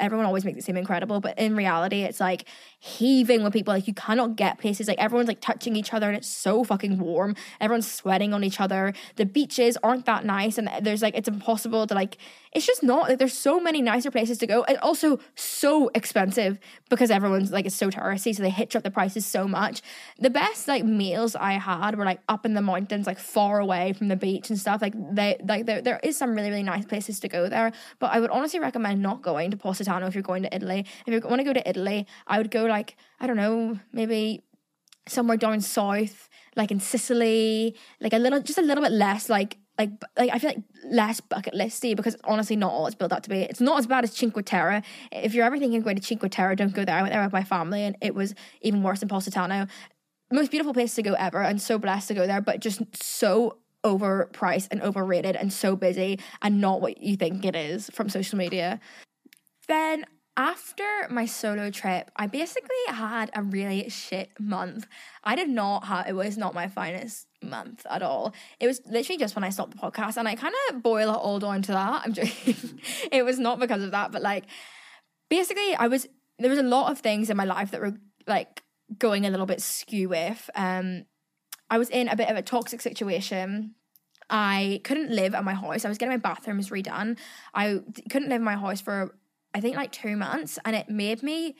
[0.00, 2.44] Everyone always makes it seem incredible, but in reality, it's like
[2.78, 3.72] heaving with people.
[3.72, 4.88] Like you cannot get places.
[4.88, 7.34] Like everyone's like touching each other, and it's so fucking warm.
[7.60, 8.92] Everyone's sweating on each other.
[9.16, 12.18] The beaches aren't that nice, and there's like it's impossible to like.
[12.52, 16.58] It's just not like there's so many nicer places to go, and also so expensive
[16.88, 19.82] because everyone's like it's so touristy, so they hitch up the prices so much.
[20.18, 23.92] The best like meals I had were like up in the mountains, like far away
[23.92, 24.82] from the beach and stuff.
[24.82, 27.72] Like they like there there is some really really nice places to go there.
[27.98, 30.86] But I would honestly recommend not going to Positano if you're going to Italy.
[31.06, 34.42] If you want to go to Italy, I would go like I don't know maybe
[35.06, 39.58] somewhere down south, like in Sicily, like a little just a little bit less like
[39.78, 43.22] like like I feel like less bucket listy because honestly not all it's built up
[43.24, 43.40] to be.
[43.40, 44.82] It's not as bad as Cinque Terre.
[45.10, 46.96] If you're ever thinking of going to Cinque Terre, don't go there.
[46.96, 49.66] I went there with my family and it was even worse than Positano
[50.34, 53.58] most beautiful place to go ever and so blessed to go there, but just so
[53.84, 58.38] overpriced and overrated and so busy and not what you think it is from social
[58.38, 58.80] media.
[59.68, 64.86] Then after my solo trip, I basically had a really shit month.
[65.22, 68.34] I did not have it was not my finest month at all.
[68.58, 71.16] It was literally just when I stopped the podcast, and I kind of boil it
[71.16, 72.02] all down to that.
[72.04, 72.80] I'm joking.
[73.12, 74.44] it was not because of that, but like
[75.30, 77.94] basically, I was there was a lot of things in my life that were
[78.26, 78.63] like
[78.98, 80.50] going a little bit skew with.
[80.54, 81.06] Um,
[81.70, 83.74] I was in a bit of a toxic situation.
[84.30, 85.84] I couldn't live at my house.
[85.84, 87.18] I was getting my bathrooms redone.
[87.54, 87.80] I
[88.10, 89.16] couldn't live in my house for
[89.54, 91.56] I think like two months, and it made me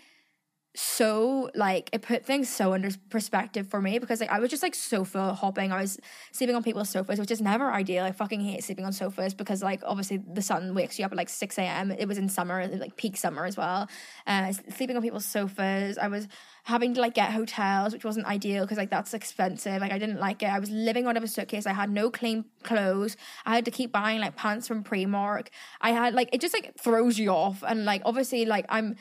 [0.76, 4.62] so like it put things so under perspective for me because like I was just
[4.62, 5.70] like sofa hopping.
[5.70, 6.00] I was
[6.32, 8.04] sleeping on people's sofas, which is never ideal.
[8.04, 11.16] I fucking hate sleeping on sofas because like obviously the sun wakes you up at
[11.16, 11.92] like six a.m.
[11.92, 13.88] It was in summer, like peak summer as well.
[14.26, 15.96] Uh, sleeping on people's sofas.
[15.96, 16.26] I was
[16.64, 19.80] having to like get hotels, which wasn't ideal because like that's expensive.
[19.80, 20.46] Like I didn't like it.
[20.46, 21.66] I was living out of a suitcase.
[21.66, 23.16] I had no clean clothes.
[23.46, 25.48] I had to keep buying like pants from Primark.
[25.80, 28.96] I had like it just like throws you off and like obviously like I'm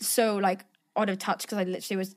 [0.00, 0.64] so like
[0.96, 2.16] out of touch because I literally was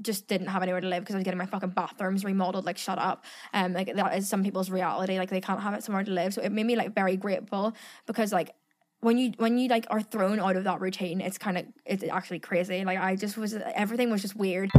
[0.00, 2.64] just didn't have anywhere to live because I was getting my fucking bathrooms remodeled.
[2.64, 3.24] Like, shut up.
[3.52, 5.18] Um, like that is some people's reality.
[5.18, 6.34] Like they can't have it somewhere to live.
[6.34, 7.74] So it made me like very grateful
[8.06, 8.54] because like
[9.00, 12.04] when you when you like are thrown out of that routine, it's kind of it's
[12.04, 12.84] actually crazy.
[12.84, 14.70] Like I just was everything was just weird.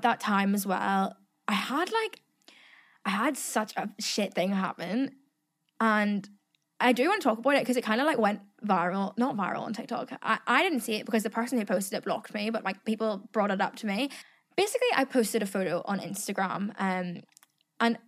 [0.00, 1.14] At that time as well,
[1.46, 2.22] I had like,
[3.04, 5.12] I had such a shit thing happen.
[5.78, 6.28] And
[6.80, 9.36] I do want to talk about it because it kind of like went viral, not
[9.36, 10.12] viral on TikTok.
[10.22, 12.84] I, I didn't see it because the person who posted it blocked me, but like
[12.84, 14.10] people brought it up to me.
[14.56, 16.72] Basically, I posted a photo on Instagram.
[16.78, 17.22] Um,
[17.78, 17.98] and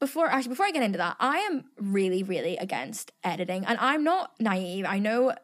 [0.00, 3.64] before actually before I get into that, I am really, really against editing.
[3.64, 4.84] And I'm not naive.
[4.84, 5.34] I know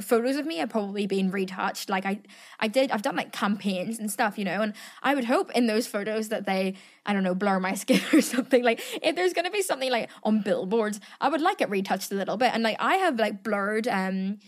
[0.00, 1.88] photos of me have probably been retouched.
[1.88, 2.20] Like i
[2.58, 5.66] i did i've done like campaigns and stuff you know and i would hope in
[5.66, 6.74] those photos that they
[7.06, 8.62] i don't know blur my skin or something.
[8.62, 12.12] Like if there's going to be something like on billboards i would like it retouched
[12.12, 12.52] a little bit.
[12.54, 14.38] And like i have like blurred um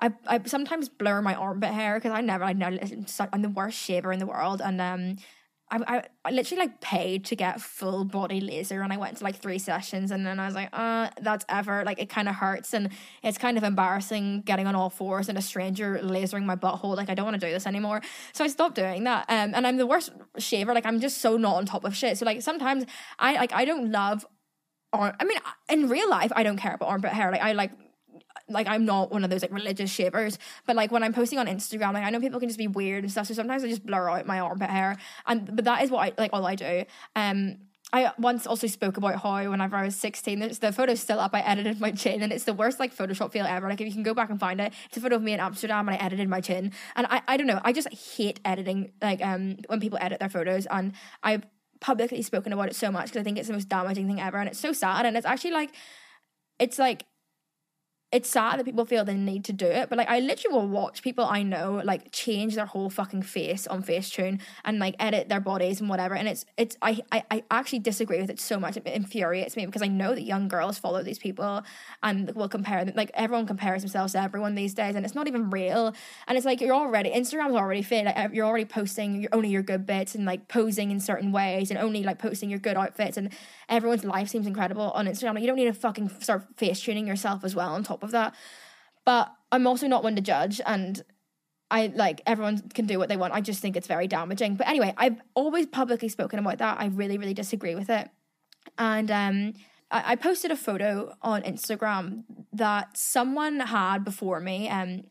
[0.00, 2.78] I, I sometimes blur my armpit hair because I never I never
[3.32, 4.60] I'm the worst shaver in the world.
[4.64, 5.16] And um
[5.70, 9.36] I, I, literally like paid to get full body laser and I went to like
[9.36, 12.72] three sessions and then I was like, uh, that's ever like it kind of hurts
[12.72, 12.90] and
[13.22, 16.96] it's kind of embarrassing getting on all fours and a stranger lasering my butthole.
[16.96, 18.00] Like I don't want to do this anymore.
[18.32, 19.26] So I stopped doing that.
[19.28, 20.72] Um, and I'm the worst shaver.
[20.72, 22.18] Like I'm just so not on top of shit.
[22.18, 22.84] So like sometimes
[23.18, 24.26] I like I don't love
[24.92, 25.14] arm.
[25.20, 27.30] I mean, in real life I don't care about armpit hair.
[27.30, 27.72] Like I like
[28.48, 31.46] like I'm not one of those like religious shavers, but like when I'm posting on
[31.46, 33.26] Instagram, like I know people can just be weird and stuff.
[33.26, 36.20] So sometimes I just blur out my armpit hair, and but that is what I
[36.20, 36.84] like all I do.
[37.16, 37.58] Um,
[37.90, 41.30] I once also spoke about how whenever I was 16, the, the photo's still up.
[41.32, 43.68] I edited my chin, and it's the worst like Photoshop feel ever.
[43.68, 45.40] Like if you can go back and find it, it's a photo of me in
[45.40, 46.72] Amsterdam, and I edited my chin.
[46.96, 48.92] And I, I don't know, I just hate editing.
[49.00, 51.44] Like um when people edit their photos, and I've
[51.80, 54.36] publicly spoken about it so much because I think it's the most damaging thing ever,
[54.36, 55.06] and it's so sad.
[55.06, 55.70] And it's actually like,
[56.58, 57.04] it's like
[58.10, 60.68] it's sad that people feel they need to do it, but like I literally will
[60.68, 65.28] watch people I know like change their whole fucking face on Facetune and like edit
[65.28, 66.14] their bodies and whatever.
[66.14, 68.78] And it's it's I, I I actually disagree with it so much.
[68.78, 71.62] It infuriates me because I know that young girls follow these people
[72.02, 72.94] and will compare them.
[72.96, 75.94] Like everyone compares themselves to everyone these days, and it's not even real.
[76.26, 78.06] And it's like you're already Instagram's already fit.
[78.06, 81.78] Like you're already posting only your good bits and like posing in certain ways and
[81.78, 83.18] only like posting your good outfits.
[83.18, 83.34] And
[83.68, 85.34] everyone's life seems incredible on Instagram.
[85.34, 88.10] Like you don't need to fucking start face tuning yourself as well on top of
[88.12, 88.34] that.
[89.04, 91.02] But I'm also not one to judge and
[91.70, 93.34] I like everyone can do what they want.
[93.34, 94.56] I just think it's very damaging.
[94.56, 96.80] But anyway, I've always publicly spoken about that.
[96.80, 98.08] I really, really disagree with it.
[98.78, 99.54] And um
[99.90, 104.68] I, I posted a photo on Instagram that someone had before me.
[104.68, 105.04] Um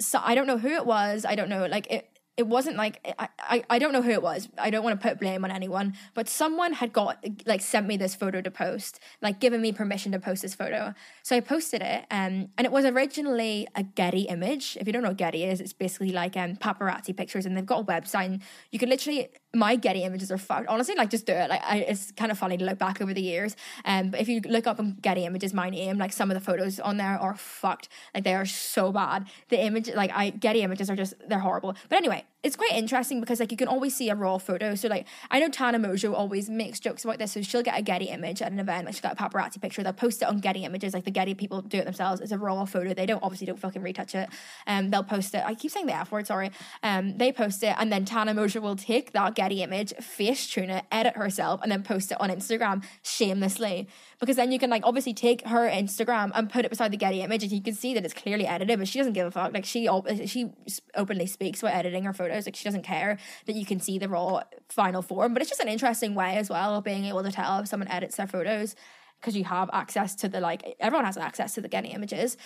[0.00, 1.24] so I don't know who it was.
[1.24, 4.22] I don't know like it it wasn't like I, I, I don't know who it
[4.22, 4.48] was.
[4.56, 7.96] I don't want to put blame on anyone, but someone had got like sent me
[7.96, 10.94] this photo to post, like given me permission to post this photo.
[11.22, 14.78] So I posted it, um, and it was originally a Getty image.
[14.80, 17.66] If you don't know what Getty is, it's basically like um paparazzi pictures, and they've
[17.66, 18.26] got a website.
[18.26, 20.68] And you can literally my Getty images are fucked.
[20.68, 21.50] Honestly, like just do it.
[21.50, 23.56] Like I, it's kind of funny to look back over the years.
[23.84, 26.40] Um, but if you look up on Getty images, my name, like some of the
[26.40, 27.88] photos on there are fucked.
[28.14, 29.26] Like they are so bad.
[29.48, 31.76] The image, like I Getty images are just they're horrible.
[31.88, 34.74] But anyway, it's quite interesting because like you can always see a raw photo.
[34.74, 37.32] So like I know Tana Mongeau always makes jokes about this.
[37.32, 39.82] So she'll get a Getty image at an event, like she's got a paparazzi picture.
[39.82, 42.20] They'll post it on Getty images, like the Getty people do it themselves.
[42.20, 42.94] It's a raw photo.
[42.94, 44.28] They don't obviously don't fucking retouch it.
[44.66, 45.42] Um, they'll post it.
[45.44, 46.50] I keep saying the F word, sorry.
[46.82, 50.70] Um, they post it, and then Tana Mongeau will take that Getty image, face tune
[50.70, 53.88] it, edit herself, and then post it on Instagram shamelessly.
[54.22, 57.22] Because then you can like obviously take her Instagram and put it beside the Getty
[57.22, 59.52] image, and you can see that it's clearly edited, but she doesn't give a fuck.
[59.52, 59.88] Like she
[60.26, 60.52] she
[60.94, 62.46] openly speaks about editing her photos.
[62.46, 65.32] Like she doesn't care that you can see the raw final form.
[65.32, 67.88] But it's just an interesting way as well of being able to tell if someone
[67.88, 68.76] edits their photos.
[69.22, 72.36] because you have access to the like everyone has access to the Getty images.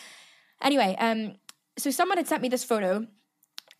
[0.62, 1.36] Anyway, um,
[1.78, 3.06] so someone had sent me this photo.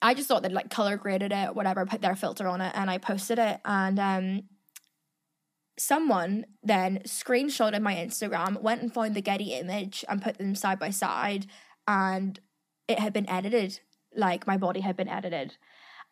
[0.02, 2.90] I just thought they'd like color graded it, whatever, put their filter on it, and
[2.90, 3.60] I posted it.
[3.64, 4.42] And um,
[5.78, 10.78] someone then screenshotted my Instagram, went and found the Getty image and put them side
[10.78, 11.46] by side,
[11.86, 12.40] and
[12.88, 13.80] it had been edited.
[14.14, 15.56] Like my body had been edited.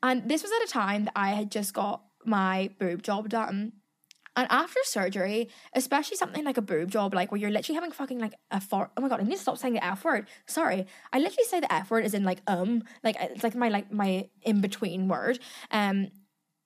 [0.02, 3.72] And this was at a time that I had just got my boob job done.
[4.36, 8.18] And after surgery, especially something like a boob job, like where you're literally having fucking
[8.18, 8.90] like a fart.
[8.96, 10.26] Oh my god, I need to stop saying the F word.
[10.46, 13.68] Sorry, I literally say the F word is in like um, like it's like my
[13.68, 15.38] like my in between word.
[15.70, 16.08] Um,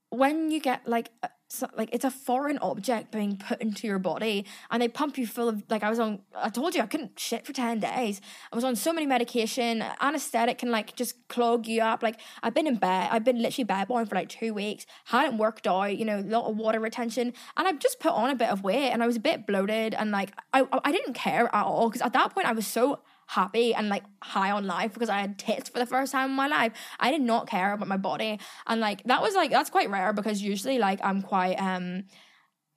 [0.09, 1.11] when you get like
[1.51, 5.27] so, like it's a foreign object being put into your body and they pump you
[5.27, 8.21] full of like I was on I told you I couldn't shit for 10 days.
[8.53, 12.03] I was on so many medication, anesthetic can like just clog you up.
[12.03, 15.67] Like I've been in bed, I've been literally bedbound for like 2 weeks, hadn't worked
[15.67, 18.51] out, you know, a lot of water retention and I've just put on a bit
[18.51, 21.65] of weight and I was a bit bloated and like I I didn't care at
[21.65, 25.11] all because at that point I was so happy and like high on life because
[25.11, 26.73] I had tits for the first time in my life.
[26.99, 28.41] I did not care about my body.
[28.67, 32.05] And like that was like that's quite rare because usually like I'm quite um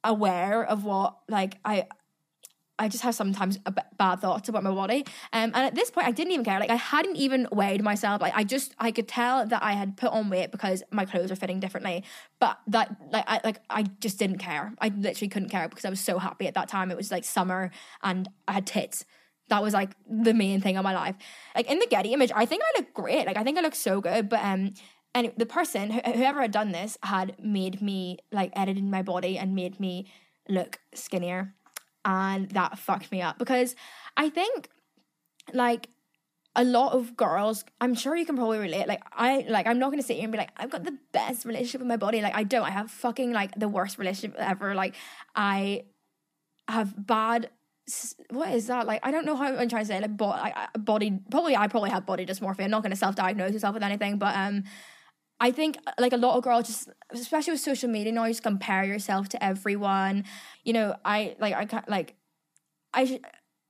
[0.04, 1.88] aware of what like I
[2.78, 5.06] I just have sometimes b- bad thoughts about my body.
[5.34, 6.60] Um, and at this point, I didn't even care.
[6.60, 8.24] Like, I hadn't even weighed myself.
[8.24, 11.32] Like, I just, I could tell that I had put on weight because my clothes
[11.32, 12.04] are fitting differently.
[12.40, 14.74] But that, like, I, like, I just didn't care.
[14.82, 16.90] I literally couldn't care because I was so happy at that time.
[16.90, 17.70] It was like summer
[18.02, 19.06] and I had tits.
[19.52, 21.16] That was like the main thing of my life.
[21.56, 23.28] Like in the Getty image, I think I look great.
[23.28, 24.30] Like I think I look so good.
[24.30, 24.74] But um,
[25.14, 29.38] and the person wh- whoever had done this had made me like edited my body
[29.38, 30.10] and made me
[30.48, 31.54] look skinnier,
[32.06, 33.76] and that fucked me up because
[34.16, 34.70] I think
[35.54, 35.90] like
[36.56, 39.90] a lot of girls i'm sure you can probably relate like i like i'm not
[39.90, 42.36] gonna sit here and be like i've got the best relationship with my body like
[42.36, 44.94] i don't i have fucking like the worst relationship ever like
[45.34, 45.84] i
[46.68, 47.50] have bad
[48.30, 49.00] what is that like?
[49.04, 50.38] I don't know how I'm trying to say like, bo-
[50.80, 51.20] body.
[51.30, 52.66] Probably I probably have body dysmorphia.
[52.66, 54.64] I'm not going to self-diagnose myself with anything, but um,
[55.40, 58.44] I think like a lot of girls just, especially with social media now, you just
[58.44, 60.26] compare yourself to everyone.
[60.64, 62.16] You know, I like I can't like
[62.94, 63.06] I.
[63.06, 63.20] Sh-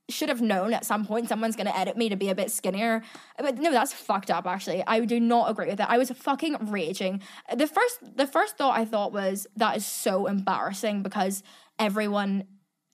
[0.09, 2.51] should have known at some point someone's going to edit me to be a bit
[2.51, 3.01] skinnier.
[3.37, 4.83] But no, that's fucked up actually.
[4.85, 5.89] I do not agree with that.
[5.89, 7.21] I was fucking raging.
[7.55, 11.43] The first the first thought I thought was that is so embarrassing because
[11.79, 12.43] everyone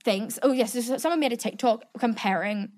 [0.07, 2.71] thinks, oh yes, someone made a TikTok comparing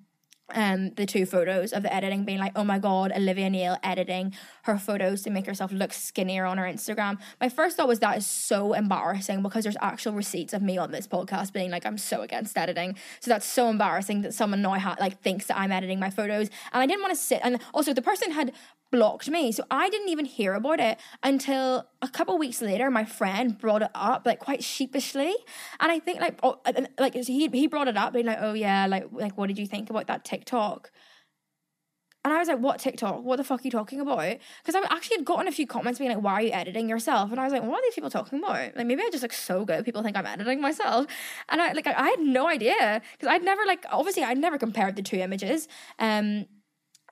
[0.55, 4.33] um the two photos of the editing being like oh my god olivia neill editing
[4.69, 8.17] her photos to make herself look skinnier on her instagram my first thought was that
[8.17, 11.97] is so embarrassing because there's actual receipts of me on this podcast being like i'm
[11.97, 15.71] so against editing so that's so embarrassing that someone now ha- like thinks that i'm
[15.71, 18.53] editing my photos and i didn't want to sit and also the person had
[18.91, 19.51] blocked me.
[19.51, 22.89] So I didn't even hear about it until a couple weeks later.
[22.89, 25.33] My friend brought it up, like quite sheepishly,
[25.79, 26.59] and I think like oh,
[26.97, 29.67] like he he brought it up, being like, "Oh yeah, like like what did you
[29.67, 30.91] think about that TikTok?"
[32.25, 33.23] And I was like, "What TikTok?
[33.23, 35.99] What the fuck are you talking about?" Because I actually had gotten a few comments
[35.99, 38.09] being like, "Why are you editing yourself?" And I was like, "What are these people
[38.09, 38.75] talking about?
[38.75, 41.07] Like maybe I just look so good, people think I'm editing myself."
[41.47, 44.95] And I like I had no idea because I'd never like obviously I'd never compared
[44.97, 45.67] the two images.
[45.97, 46.45] Um,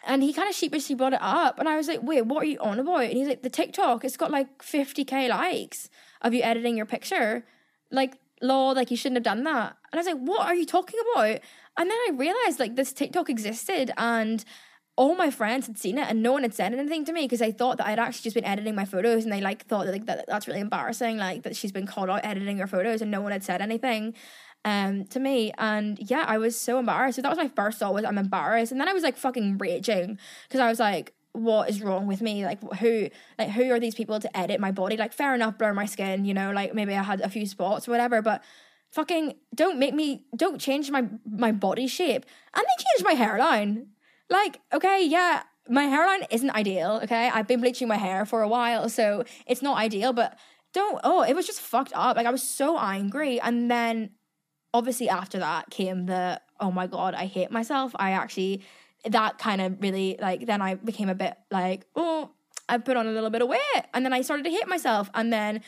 [0.06, 1.60] and he kind of sheepishly brought it up.
[1.60, 3.02] And I was like, wait, what are you on about?
[3.02, 5.90] And he's like, the TikTok, it's got like 50k likes
[6.22, 7.46] of you editing your picture.
[7.92, 9.76] Like, law, like you shouldn't have done that.
[9.92, 11.40] And I was like, what are you talking about?
[11.78, 14.44] And then I realized like this TikTok existed and
[14.98, 17.42] all my friends had seen it and no one had said anything to me because
[17.42, 19.92] I thought that I'd actually just been editing my photos and they like thought that
[19.92, 23.12] like that, that's really embarrassing like that she's been called out editing her photos and
[23.12, 24.16] no one had said anything
[24.66, 25.54] um to me.
[25.60, 27.18] And yeah I was so embarrassed.
[27.18, 28.72] So that was my first thought was I'm embarrassed.
[28.72, 32.22] And then I was like fucking raging because I was like what is wrong with
[32.22, 32.44] me?
[32.44, 34.98] Like who like who are these people to edit my body?
[34.98, 37.88] Like fair enough blur my skin you know like maybe I had a few spots
[37.88, 38.44] or whatever but
[38.90, 42.26] fucking don't make me don't change my my body shape.
[42.56, 43.90] And they changed my hairline
[44.30, 47.30] like okay yeah my hairline isn't ideal okay?
[47.34, 50.38] I've been bleaching my hair for a while so it's not ideal but
[50.74, 52.18] don't oh it was just fucked up.
[52.18, 53.40] Like I was so angry.
[53.40, 54.12] And then
[54.74, 57.94] obviously after that came the oh my god i hate myself.
[57.98, 58.64] I actually
[59.06, 62.32] that kind of really like then i became a bit like oh
[62.68, 65.10] i put on a little bit of weight and then i started to hate myself.
[65.14, 65.62] And then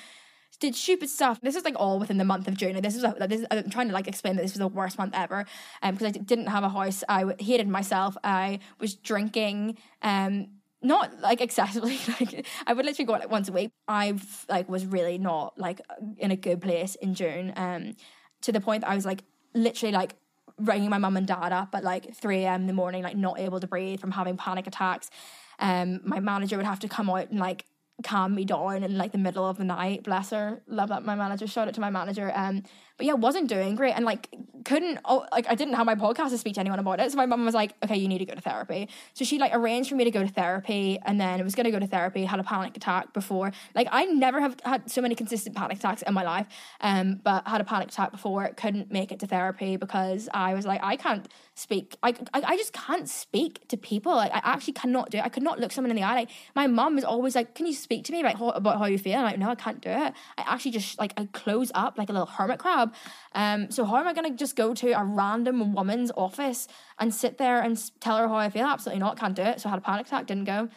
[0.60, 1.40] did stupid stuff.
[1.42, 2.80] This is like all within the month of June.
[2.82, 5.14] This is a, this, I'm trying to like explain that this was the worst month
[5.16, 5.46] ever,
[5.82, 7.04] um, because I didn't have a house.
[7.08, 8.18] I hated myself.
[8.24, 10.48] I was drinking, um,
[10.82, 11.98] not like excessively.
[12.20, 13.72] Like I would literally go out like once a week.
[13.88, 15.82] I've like was really not like
[16.18, 17.54] in a good place in June.
[17.56, 17.96] Um,
[18.42, 20.16] to the point that I was like literally like
[20.58, 22.62] ringing my mum and dad up at like 3 a.m.
[22.62, 25.10] in the morning, like not able to breathe from having panic attacks.
[25.60, 27.66] Um, my manager would have to come out and like
[28.04, 30.04] calm me down in like the middle of the night.
[30.04, 31.48] Bless her, love that my manager.
[31.48, 32.32] Shout out to my manager.
[32.36, 32.64] Um,
[33.00, 34.28] but yeah, wasn't doing great and like
[34.66, 37.10] couldn't oh, like I didn't have my podcast to speak to anyone about it.
[37.12, 38.90] So my mum was like, okay, you need to go to therapy.
[39.14, 41.72] So she like arranged for me to go to therapy, and then it was gonna
[41.72, 42.26] go to therapy.
[42.26, 43.52] Had a panic attack before.
[43.74, 46.48] Like I never have had so many consistent panic attacks in my life,
[46.82, 48.50] um, but had a panic attack before.
[48.58, 51.96] Couldn't make it to therapy because I was like, I can't speak.
[52.04, 54.14] I, I, I just can't speak to people.
[54.14, 55.24] Like I actually cannot do it.
[55.24, 56.16] I could not look someone in the eye.
[56.16, 58.86] Like my mum is always like, can you speak to me about how, about how
[58.86, 59.18] you feel?
[59.18, 60.14] I'm like, no, I can't do it.
[60.38, 62.89] I actually just like I close up like a little hermit crab.
[63.34, 66.68] Um, so how am I gonna just go to a random woman's office
[66.98, 68.66] and sit there and tell her how I feel?
[68.66, 69.20] Absolutely not.
[69.20, 69.62] Can't do it.
[69.62, 70.28] So I had a panic attack.
[70.28, 70.70] Didn't go.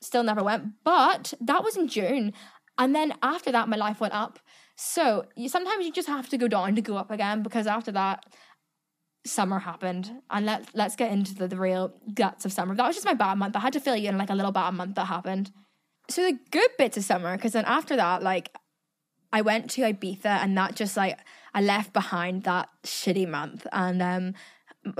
[0.00, 0.84] Still never went.
[0.84, 2.32] But that was in June,
[2.78, 4.38] and then after that, my life went up.
[4.76, 7.90] So you, sometimes you just have to go down to go up again because after
[7.92, 8.26] that,
[9.26, 12.94] summer happened and let, let's get into the, the real guts of summer that was
[12.94, 14.94] just my bad month i had to fill you in like a little bad month
[14.94, 15.50] that happened
[16.08, 18.54] so the good bits of summer because then after that like
[19.32, 21.18] i went to ibiza and that just like
[21.56, 24.34] i left behind that shitty month and um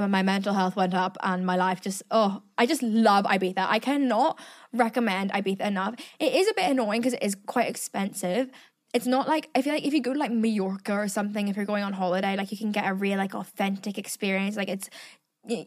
[0.09, 3.65] my mental health went up and my life just oh i just love ibiza.
[3.69, 4.39] I cannot
[4.73, 5.95] recommend ibiza enough.
[6.19, 8.51] It is a bit annoying because it is quite expensive.
[8.95, 11.57] It's not like I feel like if you go to like Mallorca or something, if
[11.57, 14.57] you're going on holiday, like you can get a real like authentic experience.
[14.57, 14.89] Like it's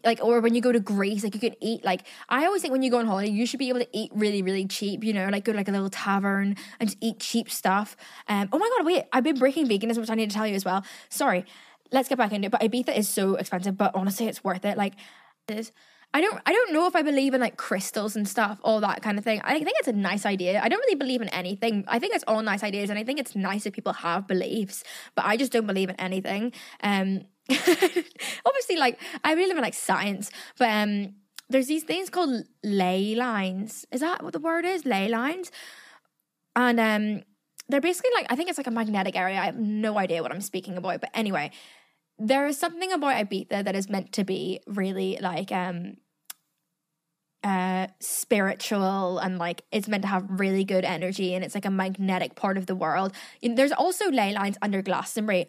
[0.04, 2.72] like or when you go to Greece, like you can eat like I always think
[2.72, 5.14] when you go on holiday, you should be able to eat really, really cheap, you
[5.14, 7.96] know, like go to like a little tavern and just eat cheap stuff.
[8.28, 10.56] Um oh my god, wait, I've been breaking veganism, which I need to tell you
[10.56, 10.84] as well.
[11.10, 11.46] Sorry.
[11.92, 12.52] Let's get back into it.
[12.52, 14.78] But Ibiza is so expensive, but honestly it's worth it.
[14.78, 14.94] Like
[16.12, 19.02] I don't I don't know if I believe in like crystals and stuff, all that
[19.04, 19.42] kind of thing.
[19.44, 20.60] I think it's a nice idea.
[20.62, 21.86] I don't really believe in anything.
[21.88, 24.84] I think it's all nice ideas and I think it's nice if people have beliefs,
[25.16, 26.54] but I just don't believe in anything.
[26.82, 27.26] Um
[28.46, 31.16] obviously like I in like science, but um
[31.50, 33.86] there's these things called ley lines.
[33.92, 34.86] Is that what the word is?
[34.86, 35.52] Ley lines?
[36.56, 37.24] And um
[37.68, 39.40] they're basically like I think it's like a magnetic area.
[39.40, 41.52] I have no idea what I'm speaking about, but anyway,
[42.20, 45.98] there is something about Ibiza that is meant to be really like um
[47.44, 51.72] uh spiritual and like it's meant to have really good energy and it's like a
[51.72, 53.14] magnetic part of the world.
[53.42, 55.48] And there's also ley lines under Glastonbury.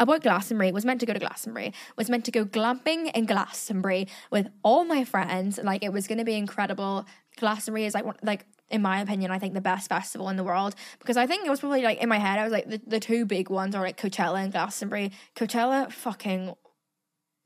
[0.00, 4.08] About Glastonbury was meant to go to Glastonbury, was meant to go glamping in Glastonbury
[4.30, 5.60] with all my friends.
[5.62, 7.04] Like it was gonna be incredible.
[7.36, 10.42] Glastonbury is like one, like in my opinion, I think the best festival in the
[10.42, 12.80] world because I think it was probably like in my head, I was like the,
[12.86, 15.12] the two big ones are like Coachella and Glastonbury.
[15.36, 16.54] Coachella, fucking,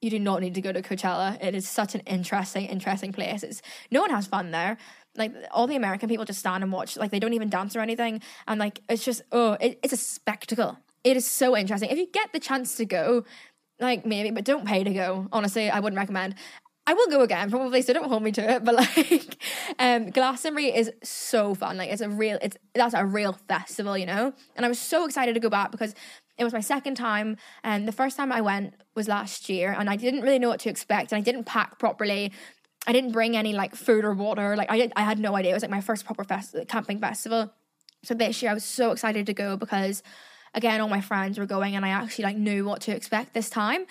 [0.00, 1.42] you do not need to go to Coachella.
[1.42, 3.42] It is such an interesting, interesting place.
[3.42, 4.76] It's no one has fun there.
[5.16, 6.96] Like all the American people just stand and watch.
[6.96, 9.96] Like they don't even dance or anything, and like it's just oh, it, it's a
[9.96, 10.78] spectacle.
[11.04, 11.90] It is so interesting.
[11.90, 13.24] If you get the chance to go,
[13.78, 15.28] like maybe, but don't pay to go.
[15.32, 16.34] Honestly, I wouldn't recommend.
[16.86, 18.64] I will go again probably, so don't hold me to it.
[18.64, 19.36] But like,
[19.78, 21.76] um, Glastonbury is so fun.
[21.76, 24.32] Like, it's a real, it's that's a real festival, you know.
[24.56, 25.94] And I was so excited to go back because
[26.36, 29.88] it was my second time, and the first time I went was last year, and
[29.88, 32.32] I didn't really know what to expect, and I didn't pack properly.
[32.86, 34.56] I didn't bring any like food or water.
[34.56, 35.52] Like, I did, I had no idea.
[35.52, 37.52] It was like my first proper fest- camping festival.
[38.02, 40.02] So this year I was so excited to go because
[40.54, 43.50] again all my friends were going and I actually like knew what to expect this
[43.50, 43.86] time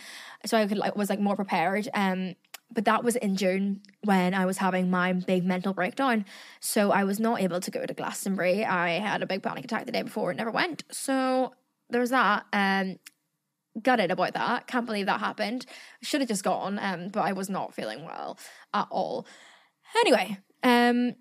[0.45, 2.35] so I could like was like more prepared um
[2.73, 6.25] but that was in June when I was having my big mental breakdown.
[6.59, 8.65] So I was not able to go to Glastonbury.
[8.65, 10.83] I had a big panic attack the day before and never went.
[10.91, 11.53] So
[11.89, 12.45] there's that.
[12.51, 12.97] Um,
[13.81, 14.67] gutted about that.
[14.67, 15.65] Can't believe that happened.
[16.01, 18.37] Should have just gone, um, but I was not feeling well
[18.73, 19.25] at all.
[19.97, 21.15] Anyway, um,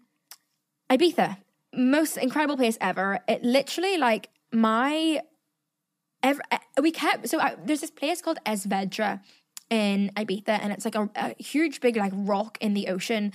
[0.91, 1.39] Ibiza,
[1.75, 3.21] most incredible place ever.
[3.29, 5.21] It literally like my
[6.23, 9.21] every, uh, we kept so I, there's this place called Es Vedrà
[9.71, 13.33] in Ibiza, and it's like a, a huge, big like rock in the ocean.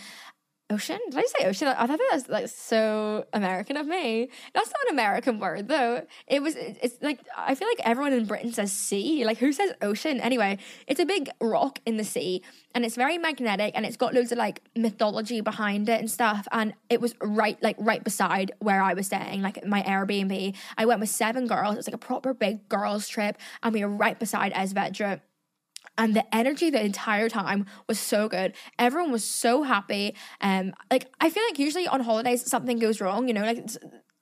[0.69, 0.99] Ocean?
[1.09, 1.69] Did I say ocean?
[1.69, 4.27] I thought that was like so American of me.
[4.53, 6.05] That's not an American word though.
[6.27, 6.55] It was.
[6.57, 9.23] It's like I feel like everyone in Britain says sea.
[9.23, 10.19] Like who says ocean?
[10.19, 12.41] Anyway, it's a big rock in the sea,
[12.75, 16.49] and it's very magnetic, and it's got loads of like mythology behind it and stuff.
[16.51, 20.53] And it was right, like right beside where I was staying, like my Airbnb.
[20.77, 21.75] I went with seven girls.
[21.75, 25.21] It was like a proper big girls trip, and we were right beside Es Vedrà
[25.97, 28.53] and the energy the entire time was so good.
[28.77, 30.15] Everyone was so happy.
[30.41, 33.27] Um, like I feel like usually on holidays something goes wrong.
[33.27, 33.65] You know, like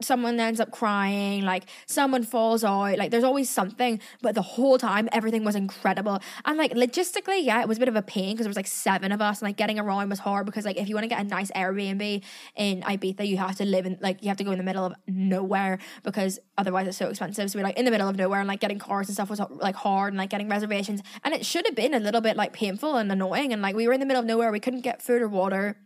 [0.05, 4.77] someone ends up crying, like someone falls out, like there's always something, but the whole
[4.77, 6.19] time everything was incredible.
[6.45, 8.67] And like logistically, yeah, it was a bit of a pain because there was like
[8.67, 11.09] seven of us and like getting around was hard because like if you want to
[11.09, 12.23] get a nice Airbnb
[12.55, 14.85] in Ibiza, you have to live in like you have to go in the middle
[14.85, 17.49] of nowhere because otherwise it's so expensive.
[17.49, 19.41] So we're like in the middle of nowhere and like getting cars and stuff was
[19.49, 21.01] like hard and like getting reservations.
[21.23, 23.53] And it should have been a little bit like painful and annoying.
[23.53, 25.77] And like we were in the middle of nowhere, we couldn't get food or water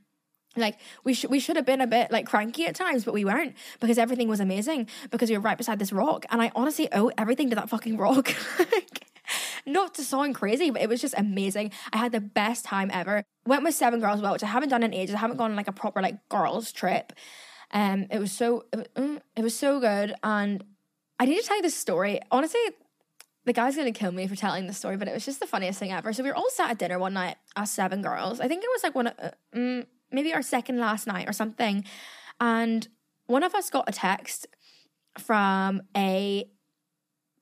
[0.59, 3.25] Like we should we should have been a bit like cranky at times, but we
[3.25, 6.87] weren't because everything was amazing because we were right beside this rock, and I honestly
[6.91, 8.33] owe everything to that fucking rock.
[9.65, 11.71] Not to sound crazy, but it was just amazing.
[11.93, 13.23] I had the best time ever.
[13.45, 15.15] Went with seven girls, as well, which I haven't done in ages.
[15.15, 17.13] I haven't gone on like a proper like girls trip.
[17.71, 20.63] Um, it was so it was, mm, it was so good, and
[21.19, 22.19] I need to tell you this story.
[22.31, 22.59] Honestly,
[23.45, 25.79] the guy's gonna kill me for telling this story, but it was just the funniest
[25.79, 26.13] thing ever.
[26.13, 28.39] So we were all sat at dinner one night, us seven girls.
[28.39, 31.85] I think it was like one, uh, mm, maybe our second last night or something,
[32.39, 32.87] and
[33.27, 34.47] one of us got a text
[35.17, 36.49] from a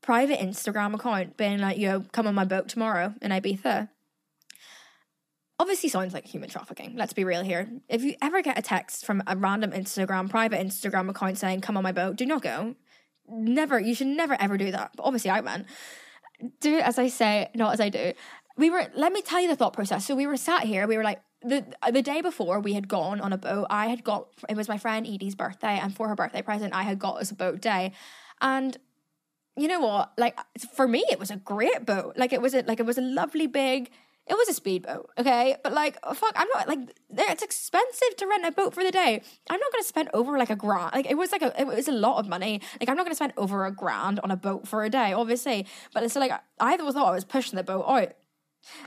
[0.01, 3.89] private Instagram account being like, "Yo, come on my boat tomorrow in Ibiza."
[5.59, 6.95] Obviously, sounds like human trafficking.
[6.95, 7.67] Let's be real here.
[7.89, 11.77] If you ever get a text from a random Instagram, private Instagram account saying, "Come
[11.77, 12.75] on my boat," do not go.
[13.27, 13.79] Never.
[13.79, 14.91] You should never ever do that.
[14.95, 15.65] But obviously, I went.
[16.61, 18.13] Do as I say, not as I do.
[18.55, 18.87] We were.
[18.95, 20.05] Let me tell you the thought process.
[20.05, 20.87] So we were sat here.
[20.87, 23.67] We were like, the the day before we had gone on a boat.
[23.69, 26.83] I had got it was my friend Edie's birthday, and for her birthday present, I
[26.83, 27.93] had got us a boat day,
[28.41, 28.77] and
[29.55, 30.13] you know what?
[30.17, 30.37] Like
[30.73, 32.13] for me, it was a great boat.
[32.17, 33.89] Like it was a like it was a lovely big.
[34.29, 36.79] It was a speedboat, okay, but like fuck, I'm not like
[37.09, 39.21] it's expensive to rent a boat for the day.
[39.49, 40.91] I'm not gonna spend over like a grand.
[40.93, 42.61] Like it was like a it was a lot of money.
[42.79, 45.65] Like I'm not gonna spend over a grand on a boat for a day, obviously.
[45.93, 48.13] But it's like I thought I was pushing the boat out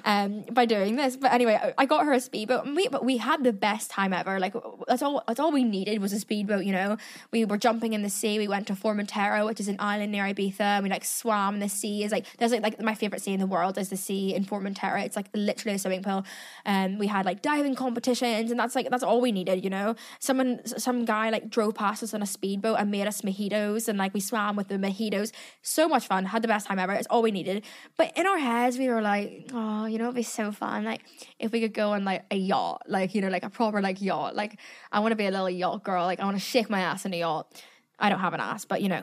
[0.05, 1.16] um, by doing this.
[1.16, 4.12] But anyway, I got her a speedboat, and we but we had the best time
[4.12, 4.39] ever.
[4.39, 4.55] Like
[4.87, 6.64] that's all that's all we needed was a speedboat.
[6.64, 6.97] You know,
[7.31, 8.39] we were jumping in the sea.
[8.39, 10.61] We went to Formentera, which is an island near Ibiza.
[10.61, 12.05] And we like swam in the sea.
[12.05, 14.45] Is like there's like, like my favorite sea in the world is the sea in
[14.45, 15.05] Formentera.
[15.05, 16.24] It's like literally a swimming pool.
[16.64, 19.64] And um, we had like diving competitions, and that's like that's all we needed.
[19.64, 23.22] You know, someone some guy like drove past us on a speedboat and made us
[23.22, 25.33] mojitos, and like we swam with the mojitos.
[25.62, 26.24] So much fun.
[26.26, 26.93] Had the best time ever.
[26.93, 27.64] It's all we needed.
[27.97, 30.84] But in our heads, we were like, oh oh, you know, it'd be so fun.
[30.84, 31.02] Like
[31.38, 34.00] if we could go on like a yacht, like, you know, like a proper like
[34.02, 34.34] yacht.
[34.34, 34.58] Like
[34.90, 36.04] I want to be a little yacht girl.
[36.04, 37.62] Like I want to shake my ass in a yacht.
[37.98, 39.02] I don't have an ass, but you know,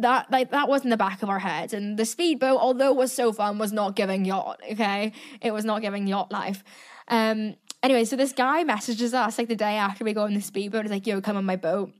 [0.00, 1.74] that like that was in the back of our heads.
[1.74, 5.12] And the speedboat, although was so fun, was not giving yacht, okay?
[5.40, 6.64] It was not giving yacht life.
[7.08, 10.40] Um anyway, so this guy messages us like the day after we go on the
[10.40, 11.92] speedboat, he's like, yo, come on my boat.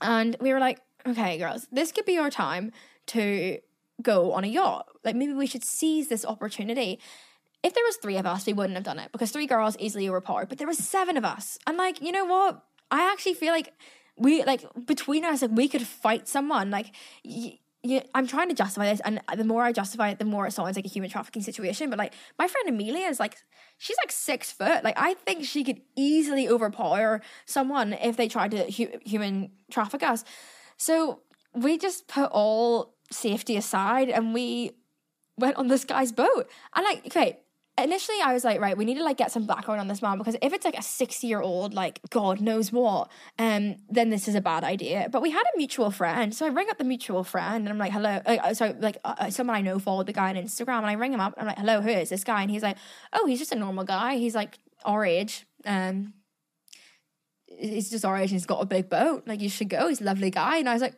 [0.00, 2.72] And we were like, okay, girls, this could be our time
[3.08, 3.58] to
[4.02, 4.86] go on a yacht.
[5.04, 7.00] Like maybe we should seize this opportunity
[7.62, 10.08] if there was three of us, we wouldn't have done it because three girls easily
[10.08, 10.48] overpowered.
[10.48, 13.72] But there was seven of us, and like you know what, I actually feel like
[14.16, 16.70] we like between us, like we could fight someone.
[16.70, 16.92] Like,
[18.14, 20.76] I'm trying to justify this, and the more I justify it, the more it sounds
[20.76, 21.90] like a human trafficking situation.
[21.90, 23.36] But like my friend Amelia is like,
[23.78, 24.84] she's like six foot.
[24.84, 30.02] Like I think she could easily overpower someone if they tried to hu- human traffic
[30.02, 30.24] us.
[30.76, 31.20] So
[31.54, 34.72] we just put all safety aside and we
[35.38, 36.48] went on this guy's boat.
[36.74, 37.38] And like, okay,
[37.78, 40.18] initially I was like, right, we need to like get some background on this man
[40.18, 44.28] because if it's like a 60 year old, like God knows what, um, then this
[44.28, 45.08] is a bad idea.
[45.10, 46.34] But we had a mutual friend.
[46.34, 48.20] So I ring up the mutual friend and I'm like, hello.
[48.26, 50.94] Uh, so like uh, uh, someone I know followed the guy on Instagram and I
[50.94, 51.34] ring him up.
[51.36, 52.42] And I'm like, hello, who is this guy?
[52.42, 52.76] And he's like,
[53.12, 54.16] oh, he's just a normal guy.
[54.16, 55.46] He's like our age.
[55.64, 56.14] Um,
[57.46, 59.24] he's just our age and he's got a big boat.
[59.26, 59.88] Like you should go.
[59.88, 60.58] He's a lovely guy.
[60.58, 60.94] And I was like,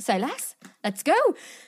[0.00, 0.56] say less.
[0.82, 1.16] Let's go.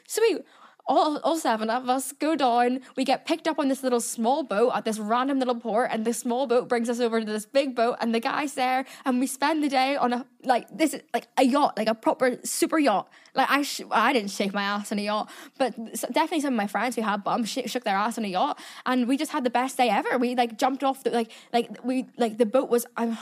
[0.06, 0.40] So we
[0.88, 2.80] all, all seven of us go down.
[2.96, 6.04] We get picked up on this little small boat at this random little port, and
[6.04, 9.18] the small boat brings us over to this big boat, and the guy's there, and
[9.18, 12.38] we spend the day on a like this is like a yacht, like a proper
[12.44, 13.08] super yacht.
[13.34, 15.28] Like I, sh- I didn't shake my ass on a yacht,
[15.58, 15.74] but
[16.12, 18.60] definitely some of my friends who had bums sh- shook their ass on a yacht,
[18.84, 20.18] and we just had the best day ever.
[20.18, 23.18] We like jumped off the like like we like the boat was I'm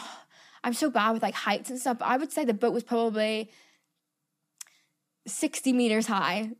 [0.62, 1.98] I'm so bad with like heights and stuff.
[1.98, 3.50] But I would say the boat was probably
[5.26, 6.50] 60 meters high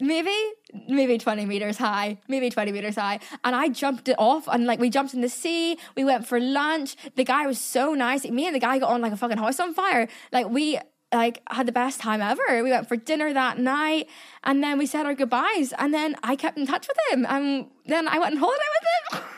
[0.00, 0.34] maybe
[0.88, 3.18] maybe 20 meters high maybe 20 meters high.
[3.44, 6.40] And i jumped it off and like we jumped in the sea we went for
[6.40, 6.96] lunch.
[7.16, 8.24] The guy was so nice.
[8.24, 10.08] Me and the guy got on like a fucking house on fire.
[10.32, 10.78] Like we
[11.12, 12.62] like had the best time ever.
[12.62, 14.08] We went for dinner that night
[14.44, 17.26] and then we said our goodbyes and then i kept in touch with him.
[17.28, 19.28] And then i went on holiday with him.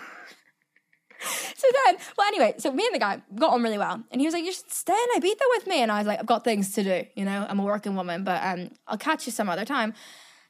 [1.61, 4.27] So then, well, anyway, so me and the guy got on really well, and he
[4.27, 6.43] was like, "You should stay in Ibiza with me," and I was like, "I've got
[6.43, 7.45] things to do, you know.
[7.47, 9.93] I'm a working woman, but um, I'll catch you some other time."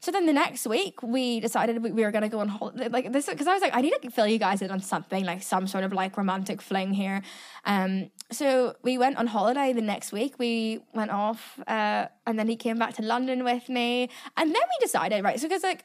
[0.00, 2.88] So then the next week we decided we, we were going to go on holiday
[2.88, 5.24] like this because I was like I need to fill you guys in on something
[5.24, 7.22] like some sort of like romantic fling here.
[7.64, 10.38] Um so we went on holiday the next week.
[10.38, 14.62] We went off uh and then he came back to London with me and then
[14.62, 15.84] we decided right so because like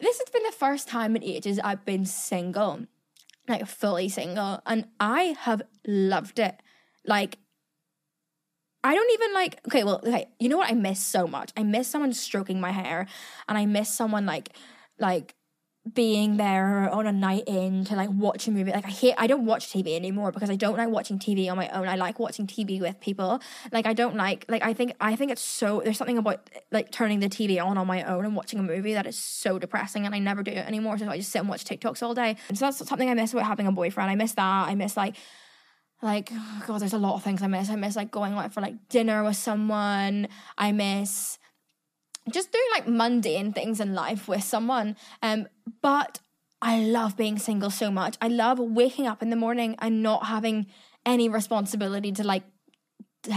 [0.00, 2.86] this has been the first time in ages I've been single
[3.48, 6.60] like fully single and I have loved it.
[7.04, 7.38] Like
[8.86, 11.52] I don't even like okay, well, okay, you know what I miss so much?
[11.56, 13.06] I miss someone stroking my hair
[13.48, 14.50] and I miss someone like
[14.98, 15.34] like
[15.92, 18.72] being there on a night in to like watch a movie.
[18.72, 21.56] Like I hate I don't watch TV anymore because I don't like watching TV on
[21.56, 21.88] my own.
[21.88, 23.40] I like watching TV with people.
[23.72, 26.90] Like I don't like like I think I think it's so there's something about like
[26.92, 30.06] turning the TV on on my own and watching a movie that is so depressing
[30.06, 30.96] and I never do it anymore.
[30.98, 32.36] So I just sit and watch TikToks all day.
[32.48, 34.10] And so that's something I miss about having a boyfriend.
[34.10, 34.68] I miss that.
[34.68, 35.16] I miss like
[36.02, 37.70] like oh god there's a lot of things I miss.
[37.70, 40.28] I miss like going out for like dinner with someone.
[40.58, 41.38] I miss
[42.30, 44.96] just doing like mundane things in life with someone.
[45.22, 45.46] Um,
[45.80, 46.20] but
[46.60, 48.16] I love being single so much.
[48.20, 50.66] I love waking up in the morning and not having
[51.04, 52.42] any responsibility to like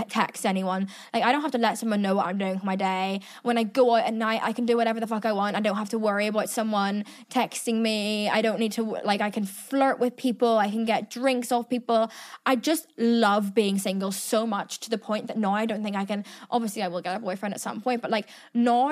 [0.09, 0.87] text anyone.
[1.13, 3.21] Like I don't have to let someone know what I'm doing for my day.
[3.43, 5.55] When I go out at night, I can do whatever the fuck I want.
[5.55, 8.29] I don't have to worry about someone texting me.
[8.29, 10.57] I don't need to like I can flirt with people.
[10.57, 12.11] I can get drinks off people.
[12.45, 15.95] I just love being single so much to the point that now I don't think
[15.95, 18.91] I can obviously I will get a boyfriend at some point, but like now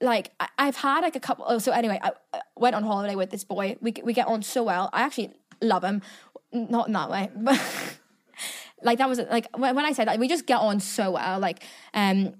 [0.00, 3.14] like I, have had like a couple oh so anyway I, I went on holiday
[3.14, 6.02] with this boy we we get on so well I actually love him
[6.52, 7.60] not in that way but
[8.82, 11.62] like that was like when, I said that we just get on so well like
[11.94, 12.34] um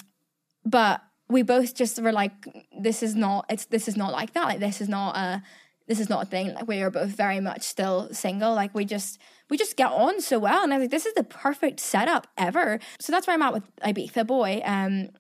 [0.65, 2.33] but we both just were like
[2.79, 4.45] this is not it's this is not like that.
[4.45, 5.43] Like this is not a
[5.87, 6.55] this is not a thing.
[6.55, 8.55] Like we are both very much still single.
[8.55, 9.19] Like we just
[9.49, 10.63] we just get on so well.
[10.63, 12.81] And I was like this is the perfect setup ever.
[12.99, 14.61] So that's where I'm at with Ibiza boy.
[14.65, 15.11] Um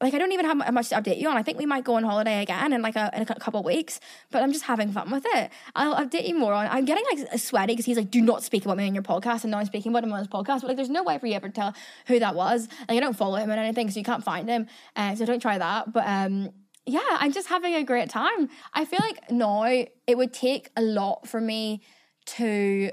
[0.00, 1.36] like I don't even have much to update you on.
[1.36, 4.00] I think we might go on holiday again in like a, in a couple weeks,
[4.30, 5.50] but I'm just having fun with it.
[5.74, 6.66] I'll update you more on.
[6.68, 9.44] I'm getting like sweaty because he's like, "Do not speak about me on your podcast,"
[9.44, 10.62] and now I'm speaking about him on his podcast.
[10.62, 11.74] But like, there's no way for you ever to tell
[12.06, 12.68] who that was.
[12.88, 14.66] Like, I don't follow him or anything, so you can't find him.
[14.96, 15.92] Uh, so don't try that.
[15.92, 16.50] But um,
[16.86, 18.48] yeah, I'm just having a great time.
[18.72, 21.82] I feel like now it would take a lot for me
[22.26, 22.90] to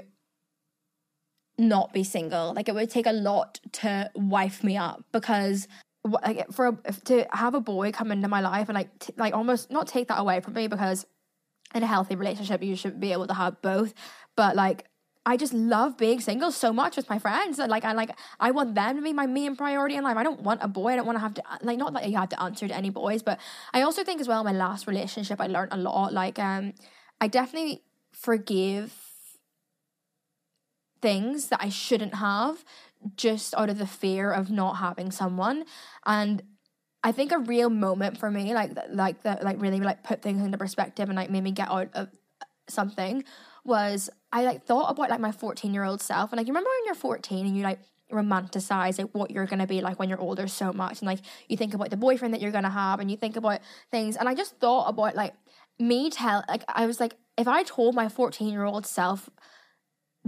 [1.58, 2.54] not be single.
[2.54, 5.66] Like it would take a lot to wife me up because
[6.04, 9.34] like for a, to have a boy come into my life and like t- like
[9.34, 11.06] almost not take that away from me because
[11.74, 13.92] in a healthy relationship you should be able to have both
[14.36, 14.84] but like
[15.26, 17.58] I just love being single so much with my friends.
[17.58, 20.16] Like I like I want them to be my main priority in life.
[20.16, 20.92] I don't want a boy.
[20.92, 22.88] I don't want to have to like not that you have to answer to any
[22.88, 23.38] boys, but
[23.74, 26.14] I also think as well my last relationship I learned a lot.
[26.14, 26.72] Like um
[27.20, 28.94] I definitely forgive
[31.02, 32.64] things that I shouldn't have
[33.16, 35.64] just out of the fear of not having someone.
[36.06, 36.42] And
[37.02, 40.42] I think a real moment for me like like that like really like put things
[40.42, 42.08] into perspective and like made me get out of
[42.68, 43.24] something
[43.64, 46.32] was I like thought about like my 14 year old self.
[46.32, 47.80] And like you remember when you're 14 and you like
[48.10, 51.00] romanticize like what you're gonna be like when you're older so much.
[51.00, 53.60] And like you think about the boyfriend that you're gonna have and you think about
[53.90, 54.16] things.
[54.16, 55.34] And I just thought about like
[55.78, 59.30] me tell like I was like if I told my 14 year old self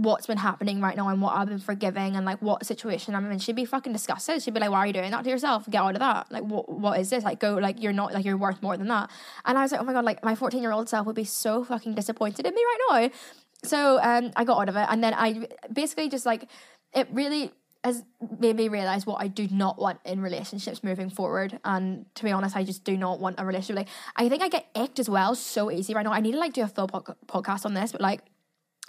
[0.01, 3.29] what's been happening right now and what I've been forgiving and like what situation I'm
[3.31, 4.41] in, she'd be fucking disgusted.
[4.41, 5.69] She'd be like, "Why are you doing that to yourself?
[5.69, 6.31] Get out of that!
[6.31, 7.23] Like, what what is this?
[7.23, 9.09] Like, go like you're not like you're worth more than that."
[9.45, 11.23] And I was like, "Oh my god!" Like my 14 year old self would be
[11.23, 13.17] so fucking disappointed in me right now.
[13.63, 16.47] So um, I got out of it, and then I basically just like
[16.93, 17.51] it really
[17.83, 18.03] has
[18.39, 21.59] made me realize what I do not want in relationships moving forward.
[21.65, 23.75] And to be honest, I just do not want a relationship.
[23.75, 26.13] Like I think I get icked as well so easy right now.
[26.13, 28.21] I need to like do a full po- podcast on this, but like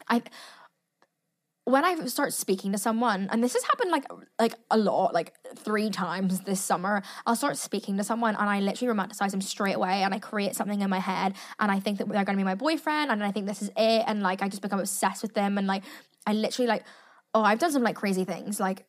[0.08, 0.22] I
[1.64, 4.04] when I start speaking to someone, and this has happened like
[4.38, 8.60] like a lot, like three times this summer, I'll start speaking to someone and I
[8.60, 11.98] literally romanticize them straight away and I create something in my head and I think
[11.98, 14.48] that they're gonna be my boyfriend and I think this is it and like I
[14.48, 15.84] just become obsessed with them and like
[16.26, 16.84] I literally like
[17.32, 18.84] oh I've done some like crazy things like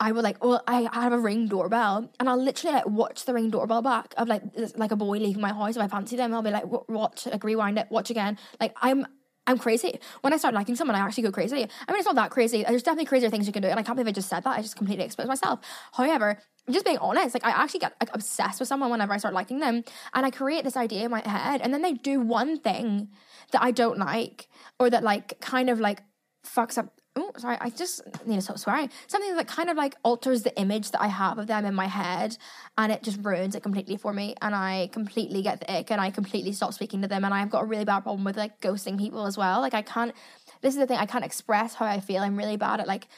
[0.00, 3.34] I would like, well, I have a ring doorbell, and I'll literally like watch the
[3.34, 4.42] ring doorbell back of like
[4.76, 5.74] like a boy leaving my house.
[5.74, 8.38] If I fancy them, I'll be like, watch, like rewind it, watch again.
[8.60, 9.06] Like I'm
[9.48, 9.98] I'm crazy.
[10.20, 11.56] When I start liking someone, I actually go crazy.
[11.56, 11.58] I
[11.92, 12.64] mean, it's not that crazy.
[12.68, 14.58] There's definitely crazier things you can do, and I can't believe I just said that.
[14.58, 15.60] I just completely exposed myself.
[15.92, 16.38] However,
[16.70, 19.60] just being honest, like I actually get like obsessed with someone whenever I start liking
[19.60, 23.08] them, and I create this idea in my head, and then they do one thing
[23.52, 26.02] that I don't like, or that like kind of like
[26.46, 28.90] fucks up oh sorry i just need to stop swearing.
[29.06, 31.86] Something that kind of like alters the image that i have of them in my
[31.86, 32.36] head
[32.76, 36.00] and it just ruins it completely for me and i completely get the ick and
[36.00, 38.60] i completely stop speaking to them and i've got a really bad problem with like
[38.60, 39.60] ghosting people as well.
[39.60, 40.14] Like i can't
[40.60, 42.22] this is the thing i can't express how i feel.
[42.22, 43.08] I'm really bad at like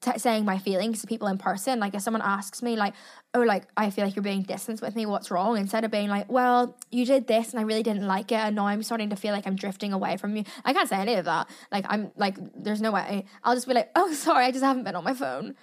[0.00, 1.80] t- saying my feelings to people in person.
[1.80, 2.94] Like if someone asks me, like,
[3.34, 5.06] "Oh, like I feel like you're being distant with me.
[5.06, 8.32] What's wrong?" Instead of being like, "Well, you did this and I really didn't like
[8.32, 10.88] it, and now I'm starting to feel like I'm drifting away from you." I can't
[10.88, 11.48] say any of that.
[11.72, 13.24] Like I'm like, there's no way.
[13.44, 15.56] I'll just be like, "Oh, sorry, I just haven't been on my phone."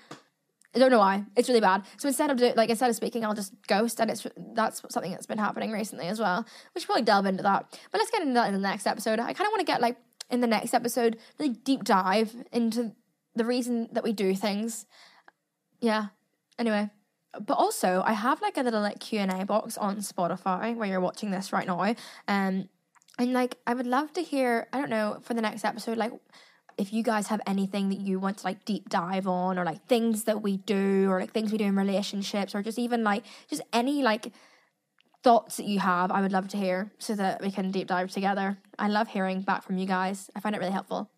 [0.75, 1.23] I don't know why.
[1.37, 1.83] It's really bad.
[1.95, 5.11] So instead of do, like instead of speaking, I'll just ghost, and it's that's something
[5.11, 6.45] that's been happening recently as well.
[6.73, 7.65] We should probably delve into that.
[7.91, 9.19] But let's get into that in the next episode.
[9.19, 9.95] I kind of want to get like
[10.29, 12.93] in the next episode really deep dive into
[13.35, 14.85] the reason that we do things.
[15.79, 16.07] Yeah.
[16.57, 16.89] Anyway,
[17.45, 20.87] but also I have like a little like Q and A box on Spotify where
[20.87, 21.81] you're watching this right now.
[22.27, 22.69] Um,
[23.17, 24.67] and like I would love to hear.
[24.73, 26.13] I don't know for the next episode, like
[26.77, 29.85] if you guys have anything that you want to like deep dive on, or like
[29.87, 33.23] things that we do, or like things we do in relationships, or just even like
[33.49, 34.33] just any like
[35.23, 38.11] thoughts that you have, I would love to hear so that we can deep dive
[38.11, 38.57] together.
[38.77, 40.29] I love hearing back from you guys.
[40.35, 41.09] I find it really helpful.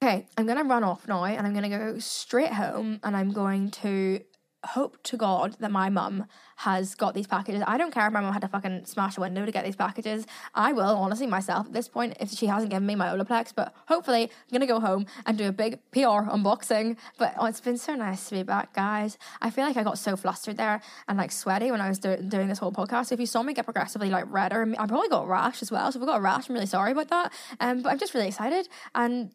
[0.00, 3.70] Okay, I'm gonna run off now and I'm gonna go straight home and I'm going
[3.82, 4.20] to
[4.64, 6.26] hope to God that my mum
[6.56, 7.62] has got these packages.
[7.66, 9.76] I don't care if my mum had to fucking smash a window to get these
[9.76, 10.26] packages.
[10.54, 13.52] I will, honestly, myself at this point, if she hasn't given me my Olaplex.
[13.54, 16.96] But hopefully, I'm going to go home and do a big PR unboxing.
[17.18, 19.16] But oh, it's been so nice to be back, guys.
[19.40, 22.16] I feel like I got so flustered there and like sweaty when I was do-
[22.16, 23.06] doing this whole podcast.
[23.06, 25.70] So if you saw me get progressively like redder, I probably got a rash as
[25.70, 25.92] well.
[25.92, 27.32] So if I got a rash, I'm really sorry about that.
[27.60, 28.68] Um, but I'm just really excited.
[28.96, 29.32] And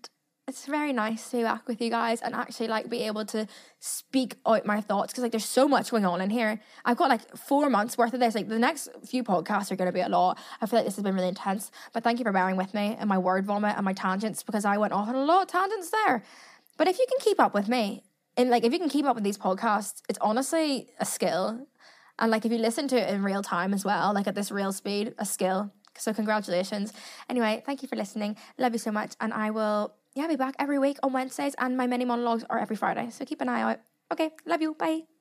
[0.48, 3.48] it's very nice to be back with you guys and actually like be able to
[3.80, 6.60] speak out my thoughts because like there's so much going on in here.
[6.84, 8.36] I've got like four months worth of this.
[8.36, 10.38] Like the next few podcasts are going to be a lot.
[10.62, 12.96] I feel like this has been really intense, but thank you for bearing with me
[13.00, 15.48] and my word vomit and my tangents because I went off on a lot of
[15.48, 16.24] tangents there.
[16.78, 18.04] But if you can keep up with me
[18.36, 21.68] and like if you can keep up with these podcasts, it's honestly a skill.
[22.20, 24.52] And like if you listen to it in real time as well, like at this
[24.52, 25.72] real speed, a skill.
[25.98, 26.92] So congratulations.
[27.30, 28.36] Anyway, thank you for listening.
[28.58, 31.56] Love you so much, and I will yeah, I'll be back every week on Wednesdays,
[31.58, 33.10] and my mini monologues are every Friday.
[33.10, 33.80] So keep an eye out.
[34.12, 34.76] Okay, love you.
[34.76, 35.13] Bye.